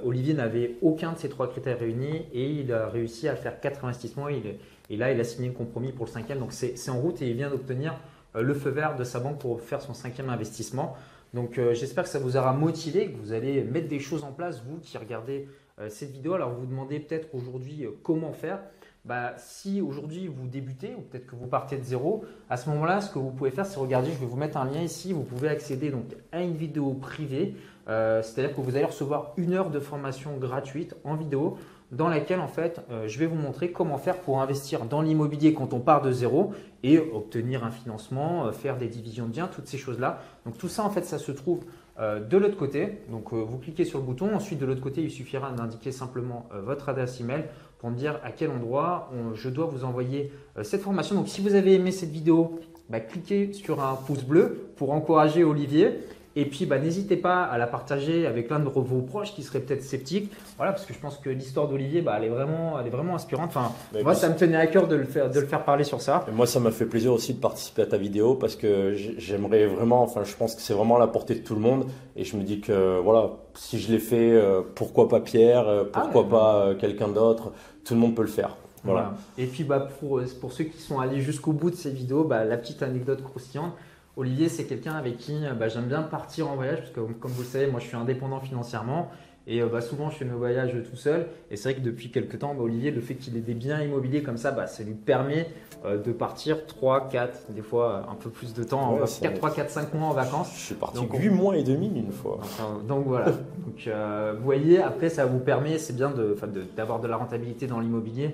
Olivier 0.05 0.35
n'avait 0.35 0.77
aucun 0.83 1.13
de 1.13 1.19
ces 1.19 1.29
trois 1.29 1.51
critères 1.51 1.81
réunis 1.81 2.27
et 2.33 2.49
il 2.49 2.73
a 2.73 2.89
réussi 2.89 3.29
à 3.29 3.35
faire 3.35 3.59
quatre 3.59 3.85
investissements. 3.85 4.29
et 4.29 4.97
là, 4.97 5.11
il 5.11 5.19
a 5.19 5.25
signé 5.25 5.49
le 5.49 5.55
compromis 5.55 5.91
pour 5.91 6.07
le 6.07 6.11
cinquième. 6.13 6.39
Donc 6.39 6.53
c'est 6.53 6.89
en 6.91 7.01
route 7.01 7.21
et 7.23 7.29
il 7.29 7.35
vient 7.35 7.51
d'obtenir 7.51 7.99
le 8.35 8.55
feu 8.55 8.71
vert 8.71 8.97
de 8.97 9.05
sa 9.05 9.21
banque 9.21 9.39
pour 9.39 9.61
faire 9.61 9.81
son 9.81 9.95
cinquième 9.95 10.29
investissement. 10.29 10.97
Donc 11.33 11.61
j'espère 11.73 12.05
que 12.05 12.11
ça 12.11 12.19
vous 12.19 12.37
aura 12.37 12.53
motivé, 12.53 13.11
que 13.11 13.17
vous 13.17 13.33
allez 13.33 13.63
mettre 13.65 13.89
des 13.89 14.01
choses 14.01 14.25
en 14.25 14.33
place, 14.33 14.63
vous 14.67 14.79
qui 14.79 14.97
regardez 14.99 15.49
euh, 15.81 15.89
cette 15.89 16.13
vidéo. 16.13 16.35
Alors 16.35 16.51
vous 16.51 16.61
vous 16.61 16.67
demandez 16.67 17.01
peut-être 17.01 17.35
aujourd'hui 17.35 17.85
euh, 17.85 17.91
comment 18.05 18.33
faire. 18.33 18.61
Bah, 19.05 19.35
si 19.37 19.81
aujourd'hui 19.81 20.29
vous 20.29 20.47
débutez 20.47 20.95
ou 20.97 21.01
peut-être 21.01 21.27
que 21.27 21.35
vous 21.35 21.49
partez 21.49 21.77
de 21.77 21.83
zéro, 21.83 22.25
à 22.49 22.57
ce 22.57 22.71
moment-là, 22.71 23.01
ce 23.01 23.13
que 23.13 23.19
vous 23.19 23.33
pouvez 23.33 23.51
faire, 23.51 23.67
c'est 23.67 23.79
regarder, 23.79 24.11
je 24.13 24.19
vais 24.19 24.27
vous 24.27 24.37
mettre 24.37 24.57
un 24.57 24.65
lien 24.65 24.81
ici, 24.81 25.13
vous 25.13 25.25
pouvez 25.25 25.49
accéder 25.49 25.91
donc 25.91 26.15
à 26.33 26.43
une 26.43 26.57
vidéo 26.57 26.95
privée, 26.95 27.57
euh, 27.89 28.23
c'est-à-dire 28.23 28.55
que 28.57 28.61
vous 28.63 28.77
allez 28.77 28.85
recevoir 28.85 29.35
une 29.37 29.53
heure 29.53 29.69
de 29.69 29.81
formation 29.81 30.39
gratuite 30.39 30.95
en 31.05 31.17
vidéo 31.17 31.59
dans 31.97 32.09
laquelle 32.09 32.41
en 32.41 32.49
fait 32.49 32.81
je 33.07 33.19
vais 33.19 33.27
vous 33.27 33.37
montrer 33.37 33.71
comment 33.71 33.99
faire 33.99 34.19
pour 34.19 34.41
investir 34.41 34.85
dans 34.85 35.03
l'immobilier 35.03 35.55
quand 35.55 35.73
on 35.73 35.81
part 35.81 36.03
de 36.03 36.13
zéro 36.13 36.53
et 36.83 36.99
obtenir 36.99 37.65
un 37.65 37.71
financement, 37.71 38.51
faire 38.53 38.77
des 38.77 38.89
divisions 38.89 39.27
de 39.27 39.31
biens, 39.31 39.49
toutes 39.49 39.67
ces 39.67 39.79
choses-là. 39.79 40.21
Donc 40.45 40.59
tout 40.59 40.69
ça 40.69 40.85
en 40.85 40.91
fait 40.91 41.05
ça 41.05 41.19
se 41.19 41.33
trouve 41.33 41.61
euh, 42.01 42.19
de 42.19 42.37
l'autre 42.37 42.57
côté, 42.57 42.99
donc 43.09 43.33
euh, 43.33 43.37
vous 43.37 43.59
cliquez 43.59 43.85
sur 43.85 44.01
le 44.01 44.05
bouton. 44.05 44.35
Ensuite, 44.35 44.59
de 44.59 44.67
l'autre 44.67 44.81
côté, 44.81 45.03
il 45.03 45.11
suffira 45.11 45.53
d'indiquer 45.53 45.93
simplement 45.93 46.49
euh, 46.53 46.61
votre 46.61 46.89
adresse 46.89 47.21
email 47.21 47.45
pour 47.79 47.91
me 47.91 47.97
dire 47.97 48.19
à 48.25 48.33
quel 48.33 48.51
endroit 48.51 49.11
je 49.35 49.51
dois 49.51 49.67
vous 49.67 49.85
envoyer 49.85 50.33
cette 50.63 50.81
formation. 50.81 51.15
Donc, 51.15 51.29
si 51.29 51.43
vous 51.43 51.55
avez 51.55 51.75
aimé 51.75 51.91
cette 51.91 52.09
vidéo, 52.09 52.59
bah, 52.89 52.99
cliquez 52.99 53.53
sur 53.53 53.83
un 53.83 53.95
pouce 53.95 54.25
bleu 54.25 54.71
pour 54.77 54.93
encourager 54.93 55.45
Olivier. 55.45 56.01
Et 56.37 56.47
puis, 56.47 56.67
bah, 56.67 56.79
n'hésitez 56.81 57.17
pas 57.17 57.43
à 57.45 57.59
la 57.59 57.67
partager 57.69 58.27
avec 58.27 58.51
l'un 58.51 58.59
de 58.59 58.69
vos 58.69 59.01
proches 59.03 59.33
qui 59.35 59.43
seraient 59.45 59.61
peut-être 59.61 59.83
sceptiques. 59.85 60.33
Voilà, 60.57 60.73
parce 60.73 60.85
que 60.85 60.93
je 60.93 60.99
pense 60.99 61.17
que 61.19 61.31
l'histoire 61.31 61.69
d'Olivier, 61.69 62.03
bah, 62.03 62.15
elle, 62.19 62.25
est 62.25 62.29
vraiment, 62.29 62.79
elle 62.81 62.87
est 62.89 62.91
vraiment 62.91 63.15
inspirante. 63.15 63.51
Enfin, 63.51 63.71
moi, 64.03 64.15
ça 64.15 64.29
me 64.29 64.35
tenait 64.35 64.57
à 64.57 64.67
cœur 64.67 64.89
de 64.89 64.97
le 64.97 65.05
faire, 65.05 65.31
de 65.31 65.39
le 65.39 65.47
faire 65.47 65.65
parler 65.65 65.85
sur 65.85 66.01
ça. 66.01 66.25
Et 66.29 66.33
moi, 66.33 66.47
ça 66.47 66.59
m'a 66.59 66.73
fait 66.73 66.87
plaisir 66.87 67.13
aussi 67.13 67.35
de 67.35 67.41
participer 67.41 67.83
à 67.83 67.87
ta 67.87 67.99
vidéo 67.99 68.35
parce 68.35 68.57
que 68.57 68.95
j'ai- 68.95 69.15
j'aimerais 69.19 69.67
vraiment, 69.67 70.03
enfin, 70.03 70.25
je 70.25 70.35
pense 70.35 70.57
que 70.57 70.61
c'est 70.61 70.75
vraiment 70.75 70.97
à 70.97 70.99
la 70.99 71.07
portée 71.07 71.37
de 71.37 71.41
tout 71.45 71.55
le 71.55 71.61
monde. 71.61 71.87
Et 72.17 72.25
je 72.25 72.37
me 72.37 72.43
dis 72.43 72.61
que, 72.61 72.99
voilà, 72.99 73.31
si 73.55 73.79
je 73.79 73.93
l'ai 73.93 74.01
fait, 74.01 74.33
euh, 74.33 74.63
pourquoi 74.75 75.09
pas 75.09 75.21
Pierre, 75.21 75.69
euh, 75.69 75.85
Ah 75.93 76.01
pourquoi 76.01 76.23
ouais. 76.23 76.29
pas 76.31 76.57
euh, 76.67 76.75
quelqu'un 76.75 77.09
d'autre, 77.09 77.53
tout 77.85 77.95
le 77.95 78.01
monde 78.01 78.17
peut 78.17 78.23
le 78.23 78.29
faire. 78.29 78.57
Voilà. 78.83 79.01
Voilà. 79.03 79.15
Et 79.39 79.47
puis 79.47 79.63
bah, 79.65 79.89
pour, 80.01 80.21
pour 80.41 80.53
ceux 80.53 80.65
qui 80.65 80.79
sont 80.83 80.99
allés 80.99 81.21
jusqu'au 81.21 81.53
bout 81.53 81.71
de 81.71 81.77
ces 81.77 81.91
vidéos, 81.91 82.25
bah, 82.25 82.45
la 82.45 82.57
petite 82.57 82.83
anecdote 82.83 83.23
croustillante. 83.23 83.73
Olivier, 84.17 84.49
c'est 84.49 84.67
quelqu'un 84.67 84.95
avec 84.95 85.19
qui 85.19 85.41
bah, 85.59 85.69
j'aime 85.69 85.87
bien 85.87 86.03
partir 86.03 86.49
en 86.49 86.55
voyage, 86.55 86.79
parce 86.79 86.91
que 86.91 87.01
comme 87.15 87.33
vous 87.33 87.43
le 87.43 87.49
savez, 87.49 87.67
moi 87.67 87.81
je 87.81 87.87
suis 87.87 87.97
indépendant 87.97 88.41
financièrement. 88.41 89.11
Et 89.47 89.61
euh, 89.61 89.67
bah, 89.67 89.81
souvent, 89.83 90.11
je 90.11 90.17
fais 90.17 90.25
mes 90.25 90.33
voyages 90.33 90.75
tout 90.91 90.97
seul. 90.97 91.27
Et 91.51 91.57
c'est 91.57 91.71
vrai 91.73 91.81
que 91.81 91.85
depuis 91.85 92.11
quelques 92.11 92.39
temps, 92.39 92.55
bah, 92.55 92.63
Olivier, 92.63 92.91
le 92.91 93.01
fait 93.03 93.15
qu'il 93.15 93.37
ait 93.37 93.41
des 93.41 93.53
biens 93.55 93.81
immobiliers 93.83 94.23
comme 94.23 94.39
ça, 94.39 94.53
bah, 94.53 94.67
ça 94.67 94.83
lui 94.83 94.95
permet 94.95 95.49
euh, 95.85 96.03
de 96.03 96.13
partir 96.13 96.67
3, 96.67 97.09
4, 97.09 97.51
des 97.53 97.61
fois 97.61 98.07
un 98.11 98.15
peu 98.15 98.31
plus 98.31 98.55
de 98.55 98.65
temps, 98.65 98.95
Ouais, 98.95 99.03
en, 99.03 99.07
c'est 99.07 99.21
4, 99.21 99.31
vrai. 99.33 99.39
3, 99.39 99.51
4, 99.51 99.71
5 99.71 99.95
mois 99.95 100.09
en 100.09 100.13
vacances. 100.15 100.51
Je 100.55 100.61
suis 100.61 100.75
parti 100.75 100.97
Donc, 100.97 101.13
on- 101.13 101.19
8 101.19 101.29
mois 101.29 101.57
et 101.59 101.63
demi 101.63 101.89
une 101.95 102.11
fois. 102.11 102.39
Enfin, 102.41 102.81
donc 102.89 103.05
voilà. 103.07 103.27
Donc, 103.33 103.87
euh, 103.87 104.35
vous 104.39 104.45
voyez, 104.45 104.81
après, 104.81 105.11
ça 105.11 105.27
vous 105.27 105.41
permet, 105.41 105.79
c'est 105.79 105.95
bien 105.95 106.11
de- 106.11 106.33
enfin, 106.35 106.47
de- 106.47 106.65
d'avoir 106.77 107.01
de, 107.01 107.09
la 107.09 107.17
rentabilité 107.19 107.67
dans 107.67 107.81
l'immobilier, 107.81 108.31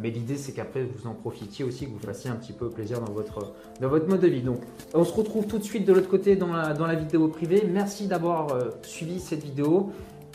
mais 0.00 0.08
l'idée, 0.10 0.36
c'est 0.36 0.52
qu'après, 0.52 0.82
vous 0.82 1.06
en 1.06 1.12
profitiez 1.12 1.62
aussi, 1.66 1.84
que 1.84 1.90
vous 1.90 1.98
fassiez 1.98 2.30
un 2.30 2.36
petit 2.36 2.54
peu 2.54 2.70
plaisir 2.70 3.00
dans 3.02 3.12
votre, 3.12 3.52
dans 3.82 3.88
votre 3.88 4.08
mode 4.08 4.20
de 4.20 4.28
vie. 4.28 4.40
Donc, 4.40 4.60
on 4.94 5.04
se 5.04 5.12
retrouve 5.12 5.46
tout 5.46 5.58
de 5.58 5.62
suite 5.64 5.84
de 5.86 5.92
l'autre 5.92 6.08
côté 6.08 6.36
dans 6.36 6.54
la, 6.54 6.72
dans 6.72 6.86
la 6.86 6.94
vidéo 6.94 7.28
privée. 7.28 7.64
Merci 7.70 8.06
d'avoir 8.06 8.54
euh, 8.54 8.70
suivi 8.80 9.20
cette 9.20 9.42
vidéo 9.44 9.90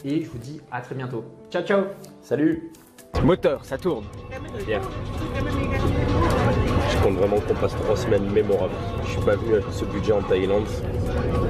et 0.06 0.24
je 0.24 0.30
vous 0.30 0.38
dis 0.38 0.62
à 0.72 0.82
très 0.82 0.96
bientôt. 0.96 1.24
Ciao, 1.52 1.64
ciao 1.64 1.84
Salut 2.22 2.72
Moteur, 3.24 3.66
ça 3.66 3.78
tourne. 3.78 4.06
Pierre. 4.66 4.82
Je 6.92 7.04
compte 7.04 7.16
vraiment 7.16 7.40
qu'on 7.40 7.56
passe 7.56 7.76
trois 7.76 7.98
semaines 7.98 8.30
mémorables. 8.32 8.74
Je 9.04 9.10
suis 9.10 9.22
pas 9.22 9.36
venu 9.36 9.54
avec 9.54 9.66
ce 9.72 9.86
budget 9.86 10.14
en 10.14 10.22
Thaïlande 10.22 10.68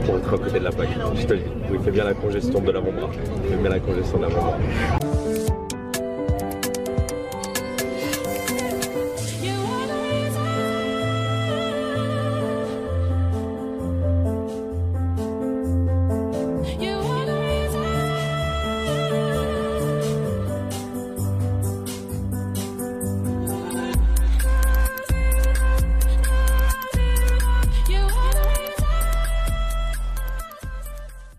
pour 0.06 0.18
être 0.18 0.34
à 0.34 0.38
côté 0.38 0.60
de 0.60 0.64
la 0.64 0.72
plaque. 0.72 0.90
Je 1.16 1.26
te 1.26 1.34
le 1.34 1.40
dis. 1.40 1.46
Oui, 1.70 1.78
il 1.80 1.84
fait 1.84 1.92
bien 1.92 2.06
la 2.06 2.14
congestion 2.14 2.60
de 2.60 2.72
l'avant-bras. 2.72 3.10
Il 3.44 3.50
fait 3.50 3.58
bien 3.58 3.70
la 3.70 3.80
congestion 3.80 4.18
de 4.18 4.24
l'avant-bras. 4.24 4.58